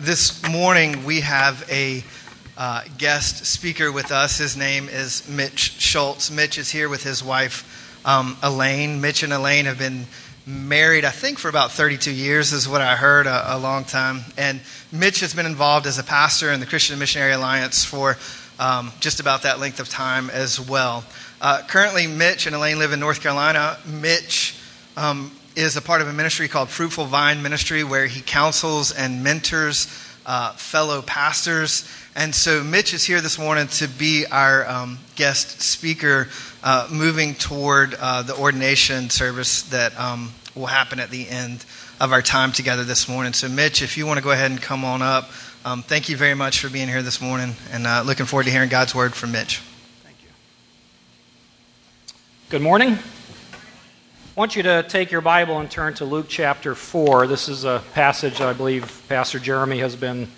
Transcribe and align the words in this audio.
This 0.00 0.48
morning 0.48 1.04
we 1.04 1.22
have 1.22 1.68
a 1.68 2.04
uh, 2.56 2.84
guest 2.98 3.46
speaker 3.46 3.90
with 3.90 4.12
us. 4.12 4.38
His 4.38 4.56
name 4.56 4.88
is 4.88 5.28
Mitch 5.28 5.72
Schultz. 5.80 6.30
Mitch 6.30 6.56
is 6.56 6.70
here 6.70 6.88
with 6.88 7.02
his 7.02 7.24
wife, 7.24 8.00
um, 8.06 8.36
Elaine. 8.40 9.00
Mitch 9.00 9.24
and 9.24 9.32
Elaine 9.32 9.64
have 9.64 9.76
been 9.76 10.06
married, 10.46 11.04
I 11.04 11.10
think, 11.10 11.40
for 11.40 11.48
about 11.48 11.72
32 11.72 12.12
years, 12.12 12.52
is 12.52 12.68
what 12.68 12.80
I 12.80 12.94
heard, 12.94 13.26
a, 13.26 13.56
a 13.56 13.58
long 13.58 13.82
time. 13.82 14.20
And 14.36 14.60
Mitch 14.92 15.18
has 15.18 15.34
been 15.34 15.46
involved 15.46 15.84
as 15.84 15.98
a 15.98 16.04
pastor 16.04 16.52
in 16.52 16.60
the 16.60 16.66
Christian 16.66 16.96
Missionary 17.00 17.32
Alliance 17.32 17.84
for 17.84 18.18
um, 18.60 18.92
just 19.00 19.18
about 19.18 19.42
that 19.42 19.58
length 19.58 19.80
of 19.80 19.88
time 19.88 20.30
as 20.30 20.60
well. 20.60 21.02
Uh, 21.40 21.62
currently, 21.66 22.06
Mitch 22.06 22.46
and 22.46 22.54
Elaine 22.54 22.78
live 22.78 22.92
in 22.92 23.00
North 23.00 23.20
Carolina. 23.20 23.76
Mitch 23.84 24.54
um, 24.96 25.32
is 25.58 25.76
a 25.76 25.82
part 25.82 26.00
of 26.00 26.06
a 26.06 26.12
ministry 26.12 26.46
called 26.46 26.68
Fruitful 26.68 27.06
Vine 27.06 27.42
Ministry 27.42 27.82
where 27.82 28.06
he 28.06 28.20
counsels 28.20 28.92
and 28.92 29.24
mentors 29.24 29.88
uh, 30.24 30.52
fellow 30.52 31.02
pastors. 31.02 31.84
And 32.14 32.32
so 32.32 32.62
Mitch 32.62 32.94
is 32.94 33.04
here 33.04 33.20
this 33.20 33.40
morning 33.40 33.66
to 33.66 33.88
be 33.88 34.24
our 34.30 34.64
um, 34.68 35.00
guest 35.16 35.60
speaker 35.60 36.28
uh, 36.62 36.86
moving 36.92 37.34
toward 37.34 37.94
uh, 37.94 38.22
the 38.22 38.36
ordination 38.36 39.10
service 39.10 39.62
that 39.62 39.98
um, 39.98 40.32
will 40.54 40.66
happen 40.66 41.00
at 41.00 41.10
the 41.10 41.28
end 41.28 41.64
of 42.00 42.12
our 42.12 42.22
time 42.22 42.52
together 42.52 42.84
this 42.84 43.08
morning. 43.08 43.32
So, 43.32 43.48
Mitch, 43.48 43.82
if 43.82 43.98
you 43.98 44.06
want 44.06 44.18
to 44.18 44.22
go 44.22 44.30
ahead 44.30 44.52
and 44.52 44.62
come 44.62 44.84
on 44.84 45.02
up, 45.02 45.28
um, 45.64 45.82
thank 45.82 46.08
you 46.08 46.16
very 46.16 46.34
much 46.34 46.60
for 46.60 46.70
being 46.70 46.86
here 46.86 47.02
this 47.02 47.20
morning 47.20 47.56
and 47.72 47.84
uh, 47.84 48.04
looking 48.06 48.26
forward 48.26 48.44
to 48.44 48.52
hearing 48.52 48.68
God's 48.68 48.94
word 48.94 49.12
from 49.12 49.32
Mitch. 49.32 49.58
Thank 50.04 50.22
you. 50.22 50.28
Good 52.48 52.62
morning. 52.62 53.00
I 54.38 54.40
want 54.40 54.54
you 54.54 54.62
to 54.62 54.84
take 54.84 55.10
your 55.10 55.20
Bible 55.20 55.58
and 55.58 55.68
turn 55.68 55.94
to 55.94 56.04
Luke 56.04 56.26
chapter 56.28 56.76
4. 56.76 57.26
This 57.26 57.48
is 57.48 57.64
a 57.64 57.82
passage 57.92 58.40
I 58.40 58.52
believe 58.52 59.02
Pastor 59.08 59.40
Jeremy 59.40 59.80
has 59.80 59.96
been 59.96 60.28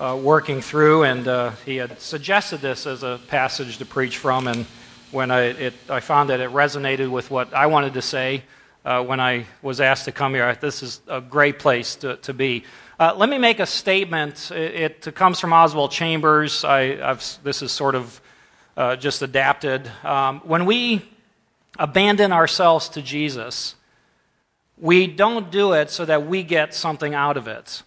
uh, 0.00 0.18
working 0.18 0.62
through, 0.62 1.02
and 1.02 1.28
uh, 1.28 1.50
he 1.66 1.76
had 1.76 2.00
suggested 2.00 2.62
this 2.62 2.86
as 2.86 3.02
a 3.02 3.20
passage 3.28 3.76
to 3.76 3.84
preach 3.84 4.16
from. 4.16 4.48
And 4.48 4.64
when 5.10 5.30
I, 5.30 5.42
it, 5.42 5.74
I 5.90 6.00
found 6.00 6.30
that 6.30 6.40
it 6.40 6.52
resonated 6.52 7.10
with 7.10 7.30
what 7.30 7.52
I 7.52 7.66
wanted 7.66 7.92
to 7.92 8.00
say 8.00 8.44
uh, 8.82 9.04
when 9.04 9.20
I 9.20 9.44
was 9.60 9.78
asked 9.78 10.06
to 10.06 10.12
come 10.12 10.32
here, 10.32 10.56
this 10.58 10.82
is 10.82 11.02
a 11.06 11.20
great 11.20 11.58
place 11.58 11.96
to, 11.96 12.16
to 12.16 12.32
be. 12.32 12.64
Uh, 12.98 13.12
let 13.14 13.28
me 13.28 13.36
make 13.36 13.60
a 13.60 13.66
statement. 13.66 14.52
It, 14.52 15.06
it 15.06 15.14
comes 15.14 15.38
from 15.38 15.52
Oswald 15.52 15.90
Chambers. 15.90 16.64
I, 16.64 17.18
this 17.42 17.60
is 17.60 17.72
sort 17.72 17.94
of 17.94 18.22
uh, 18.78 18.96
just 18.96 19.20
adapted. 19.20 19.90
Um, 20.02 20.40
when 20.46 20.64
we 20.64 21.02
abandon 21.78 22.32
ourselves 22.32 22.88
to 22.90 23.02
Jesus, 23.02 23.74
we 24.76 25.06
don't 25.06 25.50
do 25.50 25.72
it 25.72 25.90
so 25.90 26.04
that 26.04 26.26
we 26.26 26.42
get 26.42 26.74
something 26.74 27.14
out 27.14 27.36
of 27.36 27.48
it. 27.48 27.82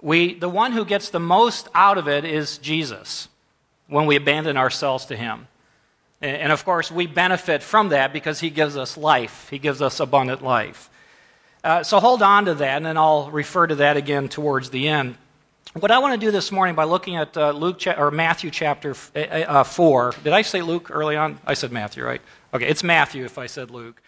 We, 0.00 0.34
the 0.34 0.48
one 0.48 0.72
who 0.72 0.84
gets 0.84 1.10
the 1.10 1.20
most 1.20 1.68
out 1.74 1.96
of 1.96 2.08
it 2.08 2.24
is 2.24 2.58
Jesus 2.58 3.28
when 3.88 4.06
we 4.06 4.16
abandon 4.16 4.56
ourselves 4.56 5.06
to 5.06 5.16
Him. 5.16 5.48
And, 6.20 6.36
and 6.36 6.52
of 6.52 6.64
course, 6.64 6.90
we 6.90 7.06
benefit 7.06 7.62
from 7.62 7.88
that 7.88 8.12
because 8.12 8.40
He 8.40 8.50
gives 8.50 8.76
us 8.76 8.96
life, 8.96 9.48
He 9.48 9.58
gives 9.58 9.80
us 9.80 10.00
abundant 10.00 10.42
life. 10.42 10.90
Uh, 11.62 11.82
so 11.82 11.98
hold 11.98 12.22
on 12.22 12.44
to 12.44 12.54
that, 12.54 12.76
and 12.76 12.84
then 12.84 12.98
I'll 12.98 13.30
refer 13.30 13.66
to 13.66 13.76
that 13.76 13.96
again 13.96 14.28
towards 14.28 14.68
the 14.68 14.88
end. 14.88 15.16
What 15.72 15.90
I 15.90 15.98
want 15.98 16.20
to 16.20 16.24
do 16.24 16.30
this 16.30 16.52
morning 16.52 16.74
by 16.74 16.84
looking 16.84 17.16
at 17.16 17.36
uh, 17.36 17.50
Luke 17.50 17.78
cha- 17.78 17.98
or 17.98 18.10
Matthew 18.10 18.50
chapter 18.50 18.94
uh, 19.16 19.18
uh, 19.18 19.64
four. 19.64 20.14
Did 20.22 20.34
I 20.34 20.42
say 20.42 20.60
Luke 20.60 20.90
early 20.90 21.16
on? 21.16 21.40
I 21.46 21.54
said 21.54 21.72
Matthew, 21.72 22.04
right? 22.04 22.20
Okay, 22.54 22.68
it's 22.68 22.84
Matthew 22.84 23.24
if 23.24 23.36
I 23.36 23.46
said 23.46 23.72
Luke. 23.72 24.00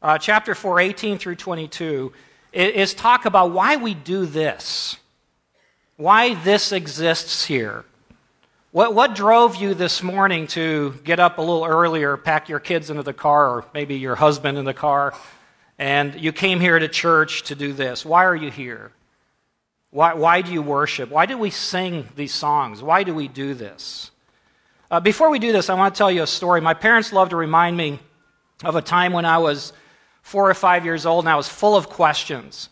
Uh, 0.00 0.18
chapter 0.18 0.54
4, 0.54 0.78
18 0.78 1.18
through 1.18 1.34
22, 1.34 2.12
is 2.52 2.94
talk 2.94 3.24
about 3.24 3.50
why 3.50 3.74
we 3.74 3.92
do 3.92 4.24
this, 4.24 4.98
why 5.96 6.34
this 6.34 6.70
exists 6.70 7.46
here. 7.46 7.84
What, 8.70 8.94
what 8.94 9.16
drove 9.16 9.56
you 9.56 9.74
this 9.74 10.00
morning 10.00 10.46
to 10.48 10.94
get 11.02 11.18
up 11.18 11.38
a 11.38 11.40
little 11.40 11.64
earlier, 11.64 12.16
pack 12.16 12.48
your 12.48 12.60
kids 12.60 12.88
into 12.88 13.02
the 13.02 13.12
car, 13.12 13.48
or 13.48 13.64
maybe 13.74 13.96
your 13.96 14.14
husband 14.14 14.58
in 14.58 14.64
the 14.64 14.72
car, 14.72 15.12
and 15.76 16.14
you 16.20 16.30
came 16.30 16.60
here 16.60 16.78
to 16.78 16.86
church 16.86 17.42
to 17.44 17.56
do 17.56 17.72
this? 17.72 18.04
Why 18.04 18.26
are 18.26 18.36
you 18.36 18.52
here? 18.52 18.92
Why, 19.90 20.14
why 20.14 20.42
do 20.42 20.52
you 20.52 20.62
worship? 20.62 21.10
Why 21.10 21.26
do 21.26 21.36
we 21.36 21.50
sing 21.50 22.06
these 22.14 22.32
songs? 22.32 22.80
Why 22.80 23.02
do 23.02 23.12
we 23.12 23.26
do 23.26 23.54
this? 23.54 24.12
Uh, 24.90 25.00
before 25.00 25.28
we 25.28 25.38
do 25.38 25.52
this, 25.52 25.68
I 25.68 25.74
want 25.74 25.94
to 25.94 25.98
tell 25.98 26.10
you 26.10 26.22
a 26.22 26.26
story. 26.26 26.62
My 26.62 26.72
parents 26.72 27.12
love 27.12 27.28
to 27.30 27.36
remind 27.36 27.76
me 27.76 28.00
of 28.64 28.74
a 28.74 28.80
time 28.80 29.12
when 29.12 29.26
I 29.26 29.36
was 29.36 29.74
four 30.22 30.48
or 30.48 30.54
five 30.54 30.86
years 30.86 31.04
old 31.04 31.26
and 31.26 31.30
I 31.30 31.36
was 31.36 31.46
full 31.46 31.76
of 31.76 31.90
questions. 31.90 32.70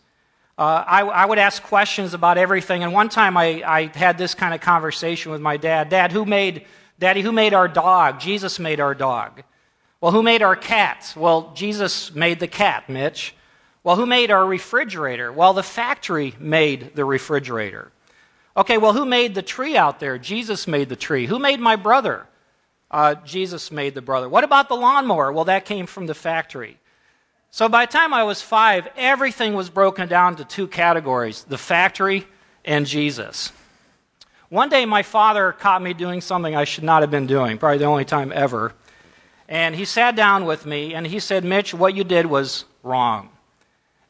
Uh, 0.57 0.83
I, 0.87 1.01
I, 1.01 1.25
would 1.25 1.37
ask 1.37 1.61
questions 1.61 2.15
about 2.15 2.39
everything. 2.39 2.83
And 2.83 2.91
one 2.91 3.09
time 3.09 3.37
I, 3.37 3.61
I, 3.63 3.91
had 3.95 4.17
this 4.17 4.33
kind 4.33 4.55
of 4.55 4.61
conversation 4.61 5.31
with 5.31 5.41
my 5.41 5.57
dad. 5.57 5.89
Dad, 5.89 6.11
who 6.11 6.25
made, 6.25 6.65
Daddy, 6.97 7.21
who 7.21 7.31
made 7.31 7.53
our 7.53 7.67
dog? 7.67 8.19
Jesus 8.19 8.57
made 8.57 8.79
our 8.79 8.95
dog. 8.95 9.43
Well, 10.01 10.11
who 10.11 10.23
made 10.23 10.41
our 10.41 10.55
cat? 10.55 11.13
Well, 11.15 11.51
Jesus 11.53 12.15
made 12.15 12.39
the 12.39 12.47
cat, 12.47 12.89
Mitch. 12.89 13.35
Well, 13.83 13.95
who 13.95 14.07
made 14.07 14.31
our 14.31 14.45
refrigerator? 14.45 15.31
Well, 15.31 15.53
the 15.53 15.61
factory 15.61 16.33
made 16.39 16.95
the 16.95 17.05
refrigerator. 17.05 17.91
Okay, 18.57 18.79
well, 18.79 18.93
who 18.93 19.05
made 19.05 19.35
the 19.35 19.43
tree 19.43 19.77
out 19.77 19.99
there? 19.99 20.17
Jesus 20.17 20.67
made 20.67 20.89
the 20.89 20.95
tree. 20.95 21.27
Who 21.27 21.37
made 21.37 21.59
my 21.59 21.75
brother? 21.75 22.25
Uh, 22.89 23.13
Jesus 23.15 23.71
made 23.71 23.93
the 23.93 24.01
brother. 24.01 24.27
What 24.27 24.43
about 24.43 24.67
the 24.67 24.75
lawnmower? 24.75 25.31
Well, 25.31 25.45
that 25.45 25.65
came 25.65 25.85
from 25.85 26.07
the 26.07 26.15
factory. 26.15 26.79
So 27.51 27.69
by 27.69 27.85
the 27.85 27.91
time 27.91 28.13
I 28.13 28.23
was 28.23 28.41
five, 28.41 28.87
everything 28.97 29.53
was 29.53 29.69
broken 29.69 30.07
down 30.07 30.37
to 30.37 30.45
two 30.45 30.67
categories 30.67 31.43
the 31.43 31.57
factory 31.57 32.25
and 32.65 32.85
Jesus. 32.85 33.51
One 34.49 34.69
day, 34.69 34.85
my 34.85 35.03
father 35.03 35.51
caught 35.51 35.81
me 35.81 35.93
doing 35.93 36.21
something 36.21 36.55
I 36.55 36.63
should 36.63 36.83
not 36.83 37.03
have 37.03 37.11
been 37.11 37.27
doing, 37.27 37.57
probably 37.57 37.79
the 37.79 37.85
only 37.85 38.05
time 38.05 38.31
ever. 38.33 38.73
And 39.49 39.75
he 39.75 39.85
sat 39.85 40.15
down 40.15 40.45
with 40.45 40.65
me 40.65 40.93
and 40.93 41.05
he 41.05 41.19
said, 41.19 41.43
Mitch, 41.43 41.73
what 41.73 41.95
you 41.95 42.03
did 42.03 42.25
was 42.25 42.65
wrong. 42.81 43.29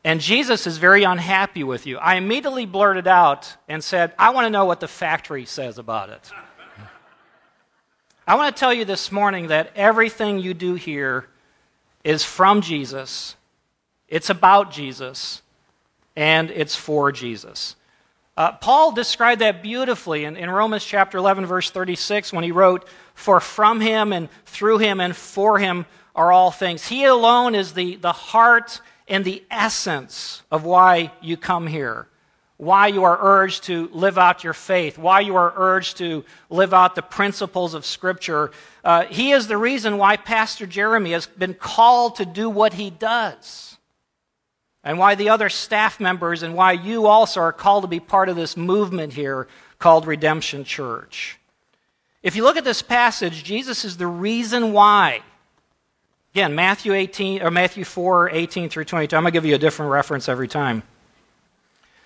And 0.08 0.22
Jesus 0.22 0.66
is 0.66 0.78
very 0.78 1.04
unhappy 1.04 1.66
with 1.66 1.86
you. 1.86 1.98
I 1.98 2.16
immediately 2.16 2.66
blurted 2.66 3.08
out 3.08 3.58
and 3.68 3.84
said, 3.84 4.14
I 4.18 4.30
want 4.30 4.46
to 4.46 4.50
know 4.50 4.64
what 4.64 4.80
the 4.80 4.88
factory 4.88 5.44
says 5.44 5.78
about 5.78 6.10
it. 6.10 6.32
I 8.26 8.36
want 8.36 8.56
to 8.56 8.58
tell 8.58 8.74
you 8.74 8.86
this 8.86 9.12
morning 9.12 9.48
that 9.48 9.70
everything 9.76 10.40
you 10.40 10.54
do 10.54 10.76
here 10.76 11.28
is 12.06 12.24
from 12.24 12.62
Jesus, 12.62 13.36
it's 14.08 14.30
about 14.30 14.72
Jesus, 14.72 15.42
and 16.16 16.52
it's 16.52 16.78
for 16.78 17.12
Jesus. 17.12 17.76
Uh, 18.38 18.54
Paul 18.54 18.94
described 18.94 19.42
that 19.42 19.62
beautifully 19.62 20.24
in, 20.24 20.38
in 20.38 20.50
Romans 20.50 20.86
chapter 20.86 21.18
11, 21.18 21.46
verse 21.48 21.70
36, 21.70 22.32
when 22.32 22.46
he 22.46 22.54
wrote, 22.54 22.88
For 23.14 23.42
from 23.42 23.82
him 23.82 24.14
and 24.14 24.30
through 24.46 24.78
him 24.78 25.02
and 25.02 25.14
for 25.14 25.60
him 25.60 25.86
are 26.16 26.32
all 26.32 26.52
things. 26.52 26.88
He 26.88 27.04
alone 27.04 27.56
is 27.56 27.74
the, 27.74 27.98
the 27.98 28.14
heart 28.14 28.80
and 29.08 29.24
the 29.24 29.44
essence 29.50 30.44
of 30.52 30.64
why 30.64 31.12
you 31.22 31.38
come 31.38 31.68
here, 31.68 32.08
why 32.58 32.88
you 32.88 33.04
are 33.04 33.18
urged 33.22 33.64
to 33.66 33.90
live 33.94 34.18
out 34.18 34.44
your 34.44 34.54
faith, 34.54 34.98
why 34.98 35.20
you 35.20 35.36
are 35.36 35.54
urged 35.56 35.98
to 35.98 36.26
live 36.50 36.74
out 36.74 36.96
the 36.96 37.02
principles 37.02 37.74
of 37.74 37.86
Scripture. 37.86 38.52
Uh, 38.84 39.06
he 39.06 39.32
is 39.32 39.48
the 39.48 39.58
reason 39.58 39.98
why 39.98 40.18
Pastor 40.18 40.66
Jeremy 40.66 41.12
has 41.12 41.28
been 41.28 41.54
called 41.54 42.16
to 42.16 42.26
do 42.26 42.50
what 42.50 42.74
he 42.74 42.90
does, 42.90 43.78
and 44.84 44.98
why 44.98 45.16
the 45.16 45.30
other 45.30 45.50
staff 45.50 46.00
members 46.00 46.44
and 46.44 46.56
why 46.56 46.72
you 46.72 47.08
also 47.08 47.42
are 47.42 47.54
called 47.54 47.84
to 47.84 47.88
be 47.88 48.00
part 48.00 48.30
of 48.30 48.36
this 48.36 48.58
movement 48.58 49.14
here 49.14 49.48
called 49.80 50.08
Redemption 50.08 50.64
Church. 50.64 51.40
If 52.24 52.36
you 52.36 52.44
look 52.44 52.58
at 52.58 52.64
this 52.64 52.82
passage, 52.82 53.44
Jesus 53.44 53.86
is 53.86 53.98
the 53.98 54.08
reason 54.08 54.74
why 54.74 55.22
Again, 56.38 56.54
Matthew 56.54 56.94
18 56.94 57.42
or 57.42 57.50
Matthew 57.50 57.84
4, 57.84 58.30
18 58.30 58.70
through 58.70 58.86
22. 58.86 59.16
I'm 59.16 59.24
going 59.24 59.32
to 59.32 59.36
give 59.36 59.44
you 59.44 59.56
a 59.56 59.58
different 59.58 59.92
reference 59.92 60.30
every 60.30 60.48
time. 60.48 60.84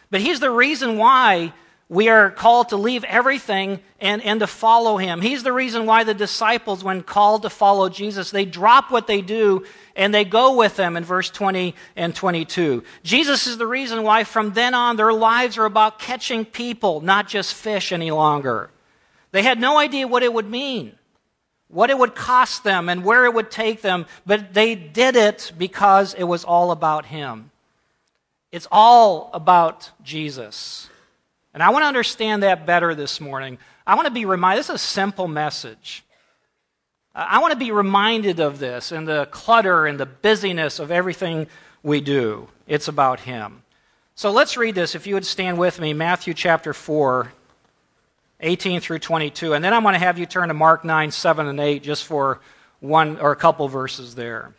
But 0.09 0.21
he's 0.21 0.39
the 0.39 0.49
reason 0.49 0.95
why 0.95 1.51
we 1.89 2.07
are 2.07 2.31
called 2.31 2.69
to 2.69 2.77
leave 2.77 3.03
everything 3.03 3.81
and, 3.99 4.21
and 4.21 4.39
to 4.39 4.47
follow 4.47 4.95
him. 4.95 5.19
He's 5.19 5.43
the 5.43 5.51
reason 5.51 5.85
why 5.85 6.05
the 6.05 6.13
disciples, 6.13 6.81
when 6.81 7.03
called 7.03 7.41
to 7.41 7.49
follow 7.49 7.89
Jesus, 7.89 8.31
they 8.31 8.45
drop 8.45 8.89
what 8.89 9.05
they 9.05 9.19
do 9.19 9.65
and 9.97 10.13
they 10.13 10.23
go 10.23 10.55
with 10.55 10.77
them 10.77 10.95
in 10.95 11.03
verse 11.03 11.29
20 11.29 11.75
and 11.97 12.15
22. 12.15 12.85
Jesus 13.03 13.47
is 13.47 13.57
the 13.57 13.67
reason 13.67 14.01
why 14.01 14.23
from 14.23 14.53
then 14.53 14.73
on 14.73 14.95
their 14.95 15.11
lives 15.11 15.57
are 15.57 15.65
about 15.65 15.99
catching 15.99 16.45
people, 16.45 17.01
not 17.01 17.27
just 17.27 17.53
fish 17.53 17.91
any 17.91 18.11
longer. 18.11 18.69
They 19.33 19.43
had 19.43 19.59
no 19.59 19.77
idea 19.77 20.07
what 20.07 20.23
it 20.23 20.33
would 20.33 20.49
mean 20.49 20.95
what 21.71 21.89
it 21.89 21.97
would 21.97 22.15
cost 22.15 22.63
them 22.63 22.89
and 22.89 23.03
where 23.03 23.25
it 23.25 23.33
would 23.33 23.49
take 23.49 23.81
them, 23.81 24.05
but 24.25 24.53
they 24.53 24.75
did 24.75 25.15
it 25.15 25.51
because 25.57 26.13
it 26.13 26.23
was 26.23 26.43
all 26.43 26.71
about 26.71 27.05
Him. 27.05 27.51
It's 28.51 28.67
all 28.71 29.29
about 29.33 29.91
Jesus. 30.03 30.89
And 31.53 31.63
I 31.63 31.69
want 31.69 31.83
to 31.83 31.87
understand 31.87 32.43
that 32.43 32.65
better 32.65 32.93
this 32.93 33.21
morning. 33.21 33.57
I 33.87 33.95
want 33.95 34.07
to 34.07 34.13
be 34.13 34.25
reminded, 34.25 34.59
this 34.59 34.69
is 34.69 34.75
a 34.75 34.77
simple 34.77 35.27
message. 35.27 36.03
I 37.15 37.39
want 37.39 37.51
to 37.51 37.59
be 37.59 37.71
reminded 37.71 38.39
of 38.39 38.59
this 38.59 38.91
and 38.91 39.07
the 39.07 39.27
clutter 39.31 39.85
and 39.85 39.99
the 39.99 40.05
busyness 40.05 40.79
of 40.79 40.91
everything 40.91 41.47
we 41.83 41.99
do. 41.99 42.47
It's 42.67 42.87
about 42.87 43.21
Him. 43.21 43.63
So 44.15 44.31
let's 44.31 44.55
read 44.55 44.75
this, 44.75 44.93
if 44.93 45.07
you 45.07 45.15
would 45.15 45.25
stand 45.25 45.57
with 45.57 45.79
me, 45.79 45.93
Matthew 45.93 46.33
chapter 46.33 46.73
4, 46.73 47.33
18 48.41 48.81
through 48.81 48.99
22. 48.99 49.53
And 49.53 49.63
then 49.63 49.73
I'm 49.73 49.83
going 49.83 49.93
to 49.93 49.99
have 49.99 50.19
you 50.19 50.25
turn 50.25 50.49
to 50.49 50.53
Mark 50.53 50.83
9, 50.83 51.11
7, 51.11 51.47
and 51.47 51.59
8 51.59 51.83
just 51.83 52.05
for 52.05 52.39
one 52.79 53.19
or 53.19 53.31
a 53.31 53.35
couple 53.35 53.67
verses 53.67 54.15
there. 54.15 54.53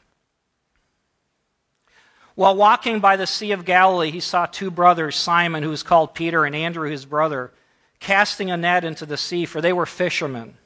While 2.34 2.56
walking 2.56 3.00
by 3.00 3.16
the 3.16 3.26
Sea 3.26 3.52
of 3.52 3.64
Galilee, 3.64 4.10
he 4.10 4.20
saw 4.20 4.46
two 4.46 4.70
brothers, 4.70 5.16
Simon, 5.16 5.62
who 5.62 5.68
was 5.68 5.82
called 5.82 6.14
Peter, 6.14 6.44
and 6.44 6.56
Andrew, 6.56 6.88
his 6.88 7.04
brother, 7.04 7.52
casting 8.00 8.50
a 8.50 8.56
net 8.56 8.84
into 8.84 9.04
the 9.04 9.18
sea, 9.18 9.44
for 9.44 9.60
they 9.60 9.72
were 9.72 9.84
fishermen. 9.84 10.56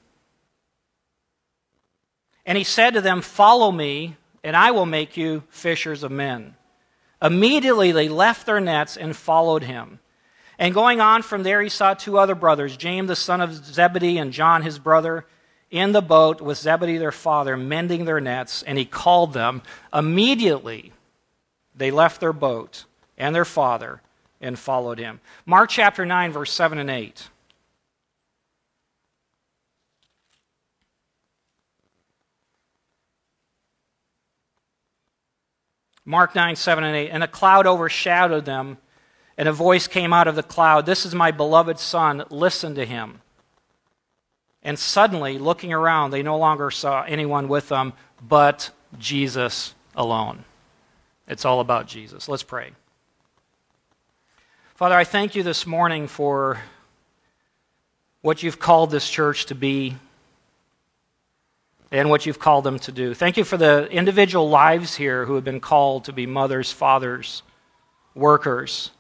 And 2.45 2.57
he 2.57 2.63
said 2.63 2.95
to 2.95 3.01
them, 3.01 3.21
Follow 3.21 3.73
me, 3.73 4.17
and 4.45 4.57
I 4.57 4.71
will 4.71 4.87
make 4.87 5.17
you 5.17 5.43
fishers 5.49 6.05
of 6.05 6.13
men. 6.13 6.55
Immediately 7.21 7.91
they 7.91 8.09
left 8.09 8.47
their 8.47 8.61
nets 8.61 8.97
and 8.97 9.17
followed 9.17 9.65
him. 9.65 9.99
And 10.59 10.73
going 10.73 11.01
on 11.01 11.23
from 11.23 11.43
there, 11.43 11.61
he 11.61 11.69
saw 11.69 11.95
two 11.95 12.19
other 12.19 12.35
brothers, 12.35 12.77
James 12.77 13.09
the 13.09 13.17
son 13.17 13.41
of 13.41 13.55
Zebedee 13.55 14.19
and 14.19 14.33
John 14.33 14.63
his 14.63 14.79
brother, 14.79 15.27
in 15.71 15.93
the 15.93 16.03
boat 16.03 16.41
with 16.41 16.59
Zebedee 16.59 16.99
their 16.99 17.13
father, 17.13 17.57
mending 17.57 18.05
their 18.05 18.21
nets, 18.21 18.63
and 18.63 18.79
he 18.79 18.85
called 18.85 19.33
them. 19.33 19.63
Immediately 19.93 20.93
they 21.75 21.91
left 21.91 22.21
their 22.21 22.33
boat 22.33 22.85
and 23.19 23.35
their 23.35 23.45
father 23.45 24.01
and 24.41 24.59
followed 24.59 24.99
him. 24.99 25.21
Mark 25.45 25.71
chapter 25.71 26.07
9, 26.07 26.33
verse 26.33 26.53
7 26.53 26.79
and 26.79 26.91
8. 26.91 27.29
Mark 36.05 36.37
9, 36.37 36.55
7 36.55 36.85
and 36.85 36.97
8. 36.97 37.11
And 37.11 37.25
a 37.25 37.29
cloud 37.29 37.67
overshadowed 37.67 38.45
them, 38.45 38.79
and 39.39 39.49
a 39.49 39.53
voice 39.53 39.87
came 39.87 40.13
out 40.13 40.29
of 40.29 40.37
the 40.37 40.43
cloud 40.43 40.87
This 40.87 41.05
is 41.07 41.15
my 41.15 41.31
beloved 41.31 41.79
Son, 41.79 42.25
listen 42.31 42.75
to 42.75 42.85
him. 42.85 43.21
And 44.63 44.79
suddenly, 44.79 45.39
looking 45.39 45.73
around, 45.73 46.11
they 46.11 46.23
no 46.23 46.37
longer 46.37 46.71
saw 46.71 47.03
anyone 47.03 47.47
with 47.47 47.69
them 47.69 47.93
but 48.21 48.71
Jesus 48.99 49.75
alone. 49.95 50.45
It's 51.29 51.45
all 51.45 51.61
about 51.61 51.87
Jesus. 51.87 52.29
Let's 52.29 52.43
pray. 52.43 52.71
Father, 54.75 54.95
I 54.95 55.05
thank 55.05 55.35
you 55.35 55.43
this 55.43 55.67
morning 55.67 56.07
for 56.07 56.61
what 58.23 58.43
you've 58.43 58.59
called 58.59 58.91
this 58.91 59.09
church 59.09 59.47
to 59.47 59.55
be 59.55 59.97
and 61.91 62.11
what 62.11 62.27
you've 62.27 62.39
called 62.39 62.65
them 62.65 62.79
to 62.81 62.93
do. 62.93 63.15
Thank 63.15 63.37
you 63.37 63.45
for 63.45 63.57
the 63.57 63.89
individual 63.91 64.49
lives 64.49 64.97
here 64.97 65.25
who 65.25 65.37
have 65.37 65.45
been 65.45 65.61
called 65.61 66.05
to 66.05 66.13
be 66.13 66.27
mothers, 66.27 66.73
fathers, 66.73 67.43
workers. 68.15 68.91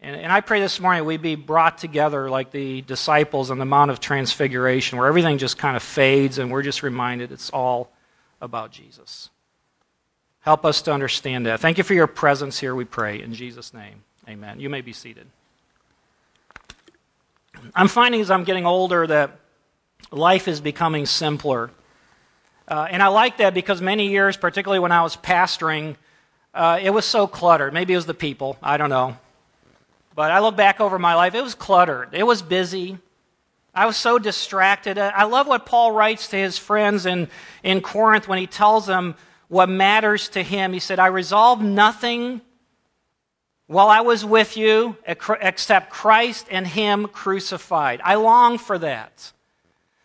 And, 0.00 0.14
and 0.14 0.32
I 0.32 0.40
pray 0.40 0.60
this 0.60 0.78
morning 0.78 1.04
we'd 1.04 1.22
be 1.22 1.34
brought 1.34 1.78
together 1.78 2.30
like 2.30 2.50
the 2.50 2.82
disciples 2.82 3.50
on 3.50 3.58
the 3.58 3.64
Mount 3.64 3.90
of 3.90 3.98
Transfiguration, 4.00 4.98
where 4.98 5.08
everything 5.08 5.38
just 5.38 5.58
kind 5.58 5.76
of 5.76 5.82
fades 5.82 6.38
and 6.38 6.50
we're 6.50 6.62
just 6.62 6.82
reminded 6.82 7.32
it's 7.32 7.50
all 7.50 7.90
about 8.40 8.70
Jesus. 8.70 9.30
Help 10.40 10.64
us 10.64 10.82
to 10.82 10.92
understand 10.92 11.46
that. 11.46 11.60
Thank 11.60 11.78
you 11.78 11.84
for 11.84 11.94
your 11.94 12.06
presence 12.06 12.60
here, 12.60 12.74
we 12.74 12.84
pray. 12.84 13.20
In 13.20 13.34
Jesus' 13.34 13.74
name, 13.74 14.04
amen. 14.28 14.60
You 14.60 14.70
may 14.70 14.82
be 14.82 14.92
seated. 14.92 15.26
I'm 17.74 17.88
finding 17.88 18.20
as 18.20 18.30
I'm 18.30 18.44
getting 18.44 18.66
older 18.66 19.04
that 19.06 19.40
life 20.12 20.46
is 20.46 20.60
becoming 20.60 21.06
simpler. 21.06 21.70
Uh, 22.68 22.86
and 22.88 23.02
I 23.02 23.08
like 23.08 23.38
that 23.38 23.52
because 23.52 23.82
many 23.82 24.08
years, 24.08 24.36
particularly 24.36 24.78
when 24.78 24.92
I 24.92 25.02
was 25.02 25.16
pastoring, 25.16 25.96
uh, 26.54 26.78
it 26.80 26.90
was 26.90 27.04
so 27.04 27.26
cluttered. 27.26 27.74
Maybe 27.74 27.94
it 27.94 27.96
was 27.96 28.06
the 28.06 28.14
people, 28.14 28.56
I 28.62 28.76
don't 28.76 28.90
know. 28.90 29.16
But 30.18 30.32
I 30.32 30.40
look 30.40 30.56
back 30.56 30.80
over 30.80 30.98
my 30.98 31.14
life, 31.14 31.36
it 31.36 31.44
was 31.44 31.54
cluttered, 31.54 32.08
it 32.12 32.24
was 32.24 32.42
busy. 32.42 32.98
I 33.72 33.86
was 33.86 33.96
so 33.96 34.18
distracted. 34.18 34.98
Uh, 34.98 35.12
I 35.14 35.26
love 35.26 35.46
what 35.46 35.64
Paul 35.64 35.92
writes 35.92 36.26
to 36.30 36.36
his 36.36 36.58
friends 36.58 37.06
in, 37.06 37.28
in 37.62 37.80
Corinth 37.80 38.26
when 38.26 38.40
he 38.40 38.48
tells 38.48 38.86
them 38.86 39.14
what 39.46 39.68
matters 39.68 40.28
to 40.30 40.42
him. 40.42 40.72
He 40.72 40.80
said, 40.80 40.98
I 40.98 41.06
resolved 41.06 41.62
nothing 41.62 42.40
while 43.68 43.88
I 43.90 44.00
was 44.00 44.24
with 44.24 44.56
you 44.56 44.96
except 45.06 45.90
Christ 45.90 46.48
and 46.50 46.66
Him 46.66 47.06
crucified. 47.06 48.00
I 48.02 48.16
long 48.16 48.58
for 48.58 48.76
that. 48.76 49.32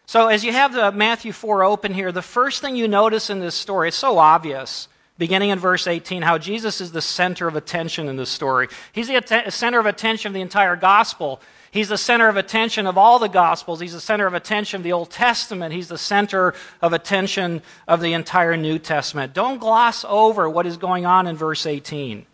So, 0.06 0.27
as 0.27 0.45
you 0.45 0.51
have 0.51 0.74
the 0.74 0.92
Matthew 0.92 1.31
4 1.31 1.63
open 1.63 1.92
here, 1.92 2.12
the 2.12 2.21
first 2.21 2.62
thing 2.62 2.75
you 2.75 2.88
notice 2.88 3.31
in 3.31 3.39
this 3.39 3.56
story, 3.56 3.88
it's 3.88 3.98
so 3.98 4.19
obvious, 4.19 4.88
beginning 5.18 5.50
in 5.50 5.60
verse 5.60 5.88
18, 5.88 6.21
how 6.24 6.38
Jesus 6.38 6.81
is 6.81 6.92
the 6.92 7.01
center 7.01 7.48
of 7.48 7.56
attention 7.56 8.07
in 8.07 8.15
this 8.15 8.30
story. 8.30 8.68
He's 8.92 9.07
the 9.07 9.15
att- 9.15 9.54
center 9.54 9.80
of 9.80 9.86
attention 9.86 10.30
of 10.30 10.33
the 10.33 10.42
entire 10.42 10.75
gospel. 10.75 11.42
He's 11.74 11.89
the 11.89 11.98
center 11.98 12.27
of 12.27 12.38
attention 12.38 12.86
of 12.86 13.00
all 13.00 13.18
the 13.18 13.27
Gospels. 13.27 13.80
He's 13.80 13.94
the 13.94 14.00
center 14.00 14.27
of 14.27 14.36
attention 14.36 14.77
of 14.77 14.83
the 14.83 14.92
Old 14.92 15.10
Testament. 15.10 15.74
He's 15.74 15.88
the 15.88 15.98
center 15.98 16.54
of 16.83 16.94
attention 16.94 17.63
of 17.88 18.00
the 18.00 18.13
entire 18.13 18.56
New 18.56 18.77
Testament. 18.77 19.33
Don't 19.33 19.57
gloss 19.57 20.06
over 20.07 20.48
what 20.48 20.68
is 20.68 20.77
going 20.77 21.07
on 21.07 21.25
in 21.25 21.36
verse 21.36 21.65
18. 21.65 22.27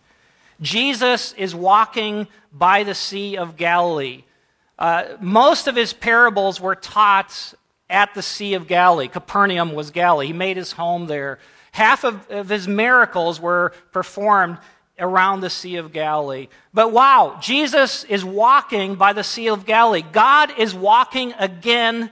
Jesus 0.60 1.32
is 1.38 1.54
walking 1.54 2.28
by 2.52 2.82
the 2.82 2.94
Sea 2.94 3.38
of 3.38 3.56
Galilee. 3.56 4.24
Uh, 4.78 5.04
most 5.20 5.66
of 5.68 5.74
his 5.74 5.94
parables 5.94 6.60
were 6.60 6.74
taught 6.74 7.54
at 7.88 8.12
the 8.12 8.22
Sea 8.22 8.52
of 8.52 8.66
Galilee. 8.66 9.08
Capernaum 9.08 9.72
was 9.72 9.90
Galilee. 9.90 10.26
He 10.26 10.32
made 10.34 10.58
his 10.58 10.72
home 10.72 11.06
there. 11.06 11.38
Half 11.72 12.04
of, 12.04 12.30
of 12.30 12.48
his 12.48 12.66
miracles 12.66 13.40
were 13.40 13.72
performed 13.92 14.58
around 14.98 15.40
the 15.40 15.50
Sea 15.50 15.76
of 15.76 15.92
Galilee. 15.92 16.48
But 16.74 16.92
wow, 16.92 17.38
Jesus 17.40 18.04
is 18.04 18.24
walking 18.24 18.96
by 18.96 19.12
the 19.12 19.24
Sea 19.24 19.48
of 19.48 19.64
Galilee. 19.64 20.02
God 20.02 20.52
is 20.58 20.74
walking 20.74 21.32
again 21.38 22.10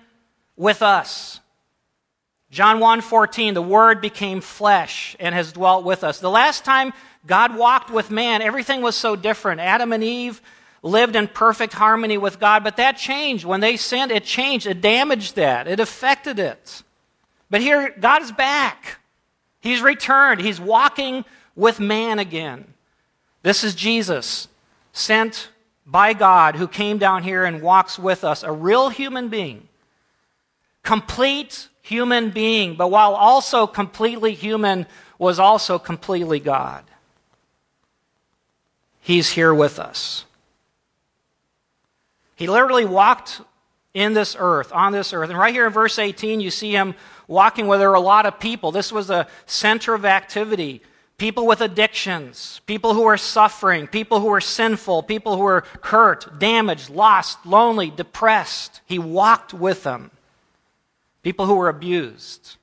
with 0.57 0.83
us. 0.83 1.41
John 2.51 2.81
1:14 2.81 3.55
the 3.55 3.63
word 3.63 4.01
became 4.01 4.41
flesh 4.41 5.15
and 5.21 5.35
has 5.35 5.53
dwelt 5.53 5.85
with 5.85 6.03
us. 6.03 6.19
The 6.19 6.31
last 6.31 6.65
time 6.65 6.95
God 7.27 7.57
walked 7.57 7.91
with 7.91 8.11
man, 8.11 8.41
everything 8.41 8.81
was 8.81 8.97
so 8.97 9.17
different. 9.17 9.61
Adam 9.61 9.93
and 9.93 10.03
Eve 10.03 10.41
lived 10.83 11.17
in 11.17 11.29
perfect 11.29 11.75
harmony 11.75 12.17
with 12.17 12.41
God, 12.41 12.65
but 12.65 12.77
that 12.77 12.97
changed. 12.97 13.45
When 13.45 13.61
they 13.61 13.77
sinned, 13.77 14.13
it 14.13 14.25
changed. 14.25 14.67
It 14.67 14.81
damaged 14.81 15.37
that. 15.37 15.69
It 15.69 15.81
affected 15.81 16.39
it. 16.39 16.83
But 17.51 17.61
here, 17.61 17.95
God 17.99 18.23
is 18.23 18.33
back. 18.33 18.99
He's 19.61 19.83
returned. 19.83 20.41
He's 20.41 20.61
walking 20.61 21.25
with 21.57 21.81
man 21.81 22.19
again. 22.19 22.75
This 23.43 23.65
is 23.65 23.75
Jesus, 23.75 24.49
sent 24.93 25.51
by 25.87 26.13
God, 26.13 26.57
who 26.57 26.69
came 26.69 26.99
down 26.99 27.23
here 27.23 27.45
and 27.45 27.63
walks 27.63 27.99
with 27.99 28.25
us, 28.25 28.43
a 28.43 28.53
real 28.53 28.91
human 28.91 29.29
being. 29.29 29.69
Complete 30.83 31.69
human 31.83 32.31
being, 32.31 32.75
but 32.75 32.91
while 32.91 33.15
also 33.15 33.67
completely 33.67 34.35
human, 34.35 34.87
was 35.19 35.39
also 35.39 35.79
completely 35.79 36.39
God. 36.39 36.85
He's 39.01 39.31
here 39.31 39.55
with 39.55 39.79
us. 39.79 40.27
He 42.37 42.47
literally 42.47 42.85
walked 42.85 43.41
in 43.99 44.15
this 44.15 44.37
earth, 44.39 44.73
on 44.73 44.93
this 44.93 45.13
earth. 45.13 45.29
And 45.29 45.39
right 45.39 45.53
here 45.53 45.67
in 45.67 45.73
verse 45.73 45.99
18, 45.99 46.41
you 46.41 46.51
see 46.51 46.71
him 46.71 46.95
walking 47.27 47.67
where 47.67 47.79
there 47.79 47.89
were 47.89 47.97
a 47.97 48.01
lot 48.01 48.27
of 48.27 48.39
people. 48.39 48.71
This 48.71 48.93
was 48.93 49.11
a 49.11 49.27
center 49.45 49.93
of 49.93 50.05
activity. 50.05 50.83
People 51.19 51.47
with 51.47 51.61
addictions, 51.61 52.61
people 52.67 52.95
who 52.95 53.03
were 53.03 53.17
suffering, 53.17 53.89
people 53.89 54.21
who 54.21 54.29
were 54.29 54.41
sinful, 54.41 55.03
people 55.03 55.37
who 55.37 55.43
were 55.43 55.65
hurt, 55.83 56.39
damaged, 56.39 56.91
lost, 56.91 57.45
lonely, 57.45 57.91
depressed. 57.91 58.81
He 58.87 59.01
walked 59.01 59.53
with 59.53 59.83
them. 59.83 60.13
People 61.25 61.47
who 61.47 61.57
were 61.57 61.69
abused. 61.69 62.57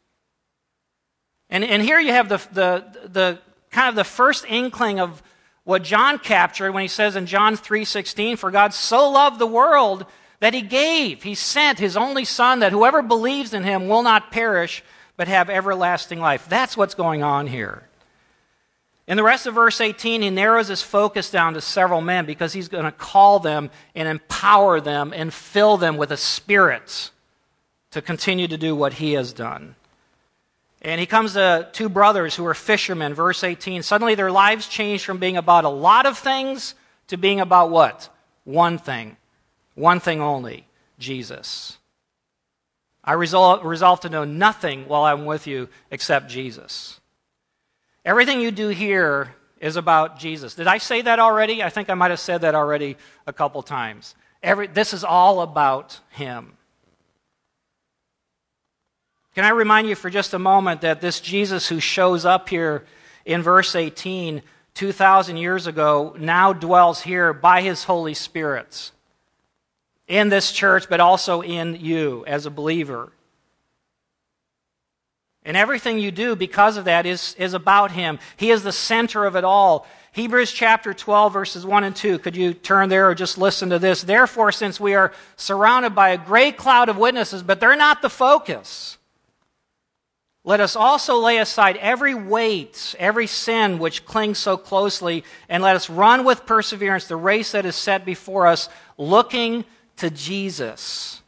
And, 1.50 1.65
and 1.65 1.84
here 1.84 2.00
you 2.00 2.13
have 2.13 2.30
the, 2.30 2.38
the, 2.54 3.08
the 3.10 3.39
kind 3.72 3.89
of 3.89 3.96
the 3.96 4.06
first 4.06 4.46
inkling 4.48 5.01
of 5.01 5.22
what 5.65 5.84
John 5.84 6.18
captured 6.18 6.72
when 6.72 6.84
he 6.84 6.88
says 6.88 7.18
in 7.18 7.25
John 7.25 7.58
3:16, 7.58 8.38
"For 8.38 8.51
God 8.51 8.74
so 8.74 9.10
loved 9.10 9.39
the 9.39 9.48
world 9.48 10.06
that 10.46 10.54
he 10.54 10.62
gave, 10.62 11.24
he 11.24 11.34
sent 11.34 11.80
his 11.80 11.98
only 11.98 12.24
son 12.24 12.60
that 12.60 12.72
whoever 12.72 13.02
believes 13.02 13.52
in 13.52 13.64
him 13.64 13.88
will 13.88 14.04
not 14.04 14.30
perish 14.30 14.84
but 15.18 15.28
have 15.28 15.50
everlasting 15.50 16.20
life." 16.20 16.46
That's 16.48 16.78
what's 16.78 16.94
going 16.94 17.24
on 17.24 17.48
here. 17.48 17.90
In 19.08 19.18
the 19.18 19.24
rest 19.24 19.48
of 19.48 19.56
verse 19.56 19.82
18, 19.82 20.22
he 20.22 20.30
narrows 20.30 20.68
his 20.68 20.84
focus 20.84 21.32
down 21.32 21.56
to 21.56 21.62
several 21.62 22.00
men 22.00 22.28
because 22.28 22.54
he's 22.54 22.68
going 22.68 22.86
to 22.86 22.92
call 22.92 23.40
them 23.40 23.72
and 23.96 24.08
empower 24.08 24.80
them 24.80 25.14
and 25.16 25.34
fill 25.34 25.78
them 25.78 25.98
with 25.98 26.12
a 26.12 26.18
spirit 26.18 27.10
to 27.90 28.02
continue 28.04 28.48
to 28.48 28.58
do 28.58 28.75
what 28.75 28.94
he 28.94 29.14
has 29.14 29.34
done. 29.34 29.75
And 30.84 31.00
he 31.00 31.08
comes 31.08 31.34
to 31.34 31.70
two 31.72 31.90
brothers 31.90 32.36
who 32.36 32.46
are 32.46 32.54
fishermen, 32.54 33.16
verse 33.16 33.44
18. 33.44 33.82
Suddenly 33.82 34.14
their 34.14 34.32
lives 34.32 34.68
change 34.68 35.04
from 35.04 35.18
being 35.18 35.38
about 35.38 35.66
a 35.66 35.70
lot 35.70 36.06
of 36.06 36.20
things 36.20 36.75
to 37.08 37.18
being 37.18 37.40
about 37.40 37.72
what? 37.72 38.10
One 38.44 38.78
thing. 38.78 39.18
One 39.75 40.00
thing 40.00 40.22
only 40.22 40.67
Jesus. 40.98 41.77
I 43.03 43.13
resolve, 43.13 43.63
resolve 43.63 44.00
to 44.01 44.10
know 44.10 44.24
nothing 44.24 44.88
while 44.88 45.03
I'm 45.03 45.25
with 45.25 45.46
you 45.46 45.70
except 45.91 46.27
Jesus. 46.27 47.00
Everything 48.03 48.39
you 48.39 48.51
do 48.51 48.70
here 48.70 49.36
is 49.60 49.75
about 49.75 50.17
Jesus. 50.17 50.55
Did 50.55 50.67
I 50.67 50.79
say 50.79 51.01
that 51.01 51.20
already? 51.20 51.62
I 51.62 51.70
think 51.70 51.89
I 51.89 51.94
might 51.94 52.12
have 52.12 52.20
said 52.20 52.41
that 52.41 52.55
already 52.55 52.98
a 53.27 53.34
couple 53.34 53.62
times. 53.62 54.15
Every, 54.41 54.67
this 54.67 54.94
is 54.94 55.03
all 55.03 55.41
about 55.41 56.00
Him. 56.10 56.53
Can 59.36 59.44
I 59.44 59.50
remind 59.50 59.88
you 59.88 59.96
for 59.96 60.10
just 60.10 60.34
a 60.34 60.39
moment 60.39 60.82
that 60.82 61.01
this 61.01 61.20
Jesus 61.20 61.67
who 61.67 61.79
shows 61.79 62.25
up 62.25 62.48
here 62.50 62.86
in 63.25 63.41
verse 63.41 63.75
18, 63.75 64.41
2,000 64.75 65.38
years 65.38 65.67
ago, 65.67 66.15
now 66.17 66.53
dwells 66.53 67.01
here 67.01 67.34
by 67.34 67.62
His 67.62 67.84
Holy 67.84 68.13
Spirit 68.13 68.91
in 70.08 70.30
this 70.30 70.52
church, 70.52 70.88
but 70.90 71.00
also 71.00 71.42
in 71.42 71.76
you 71.76 72.24
as 72.28 72.46
a 72.46 72.52
believer. 72.52 73.12
And 75.44 75.56
everything 75.56 76.00
you 76.00 76.12
do 76.12 76.36
because 76.36 76.76
of 76.76 76.86
that 76.86 77.06
is, 77.06 77.36
is 77.38 77.54
about 77.54 77.92
Him. 77.92 78.20
He 78.36 78.50
is 78.50 78.64
the 78.64 78.72
center 78.72 79.26
of 79.26 79.36
it 79.36 79.44
all. 79.44 79.88
Hebrews 80.12 80.52
chapter 80.52 80.94
12, 80.94 81.34
verses 81.34 81.66
1 81.66 81.84
and 81.84 81.96
2. 81.96 82.20
Could 82.20 82.36
you 82.36 82.54
turn 82.54 82.90
there 82.90 83.10
or 83.10 83.16
just 83.16 83.38
listen 83.38 83.70
to 83.70 83.78
this? 83.78 84.02
Therefore, 84.02 84.52
since 84.52 84.80
we 84.80 84.96
are 84.96 85.12
surrounded 85.36 85.94
by 85.94 86.10
a 86.10 86.18
great 86.18 86.58
cloud 86.58 86.90
of 86.90 86.98
witnesses, 86.98 87.44
but 87.44 87.60
they're 87.60 87.76
not 87.76 88.02
the 88.02 88.10
focus, 88.10 88.98
let 90.44 90.60
us 90.60 90.76
also 90.76 91.18
lay 91.18 91.40
aside 91.40 91.78
every 91.78 92.16
weight, 92.16 92.96
every 92.98 93.28
sin 93.28 93.78
which 93.78 94.06
clings 94.06 94.38
so 94.38 94.58
closely, 94.58 95.24
and 95.50 95.62
let 95.62 95.76
us 95.76 95.90
run 95.90 96.24
with 96.24 96.46
perseverance 96.46 97.08
the 97.08 97.16
race 97.16 97.52
that 97.52 97.66
is 97.66 97.76
set 97.76 98.06
before 98.06 98.48
us, 98.48 98.70
looking 98.98 99.66
to 99.98 100.10
Jesus. 100.10 101.22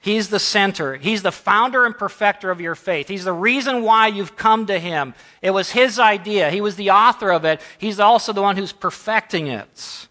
He's 0.00 0.28
the 0.28 0.38
center. 0.38 0.94
He's 0.94 1.22
the 1.22 1.32
founder 1.32 1.84
and 1.84 1.96
perfecter 1.96 2.50
of 2.52 2.60
your 2.60 2.76
faith. 2.76 3.08
He's 3.08 3.24
the 3.24 3.32
reason 3.32 3.82
why 3.82 4.06
you've 4.06 4.36
come 4.36 4.66
to 4.66 4.78
Him. 4.78 5.14
It 5.42 5.50
was 5.50 5.72
His 5.72 5.98
idea. 5.98 6.50
He 6.50 6.60
was 6.60 6.76
the 6.76 6.90
author 6.90 7.32
of 7.32 7.44
it. 7.44 7.60
He's 7.78 7.98
also 7.98 8.32
the 8.32 8.40
one 8.40 8.56
who's 8.56 8.72
perfecting 8.72 9.48
it. 9.48 10.06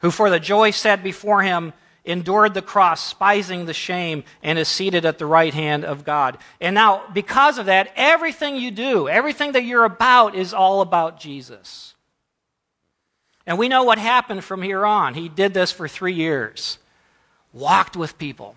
Who, 0.00 0.10
for 0.10 0.28
the 0.28 0.38
joy 0.38 0.72
set 0.72 1.02
before 1.02 1.42
Him, 1.42 1.72
endured 2.04 2.52
the 2.52 2.60
cross, 2.60 3.14
spising 3.14 3.64
the 3.64 3.72
shame, 3.72 4.24
and 4.42 4.58
is 4.58 4.68
seated 4.68 5.06
at 5.06 5.18
the 5.18 5.24
right 5.24 5.54
hand 5.54 5.84
of 5.84 6.04
God. 6.04 6.36
And 6.60 6.74
now, 6.74 7.04
because 7.14 7.58
of 7.58 7.66
that, 7.66 7.92
everything 7.96 8.56
you 8.56 8.72
do, 8.72 9.08
everything 9.08 9.52
that 9.52 9.64
you're 9.64 9.84
about, 9.84 10.34
is 10.34 10.52
all 10.52 10.82
about 10.82 11.18
Jesus. 11.18 11.91
And 13.46 13.58
we 13.58 13.68
know 13.68 13.82
what 13.82 13.98
happened 13.98 14.44
from 14.44 14.62
here 14.62 14.86
on. 14.86 15.14
He 15.14 15.28
did 15.28 15.54
this 15.54 15.72
for 15.72 15.88
three 15.88 16.12
years, 16.12 16.78
walked 17.52 17.96
with 17.96 18.18
people, 18.18 18.56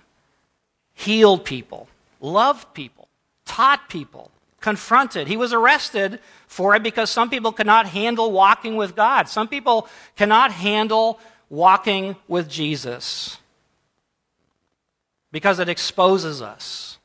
healed 0.94 1.44
people, 1.44 1.88
loved 2.22 2.74
people, 2.74 3.08
taught 3.46 3.90
people, 3.90 4.32
confronted. 4.60 5.28
He 5.28 5.38
was 5.38 5.54
arrested 5.54 6.20
for 6.48 6.76
it 6.76 6.84
because 6.84 7.10
some 7.10 7.30
people 7.30 7.52
cannot 7.52 7.88
handle 7.88 8.32
walking 8.32 8.76
with 8.76 8.96
God. 8.96 9.28
Some 9.28 9.48
people 9.48 9.88
cannot 10.16 10.52
handle 10.52 11.20
walking 11.50 12.16
with 12.28 12.50
Jesus 12.50 13.38
because 15.32 15.60
it 15.60 15.70
exposes 15.70 16.42
us. 16.42 16.98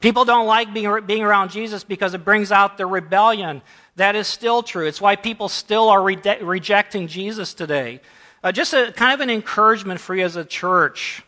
People 0.00 0.24
don't 0.24 0.46
like 0.46 0.72
being, 0.72 1.00
being 1.06 1.24
around 1.24 1.50
Jesus 1.50 1.82
because 1.82 2.14
it 2.14 2.24
brings 2.24 2.52
out 2.52 2.76
their 2.76 2.86
rebellion 2.86 3.62
that 3.98 4.16
is 4.16 4.26
still 4.26 4.62
true. 4.62 4.86
It's 4.86 5.00
why 5.00 5.16
people 5.16 5.48
still 5.48 5.88
are 5.88 6.02
re- 6.02 6.18
rejecting 6.40 7.06
Jesus 7.06 7.54
today. 7.54 8.00
Uh, 8.42 8.52
just 8.52 8.72
a 8.72 8.92
kind 8.92 9.12
of 9.12 9.20
an 9.20 9.30
encouragement 9.30 10.00
for 10.00 10.14
you 10.14 10.24
as 10.24 10.36
a 10.36 10.44
church. 10.44 11.22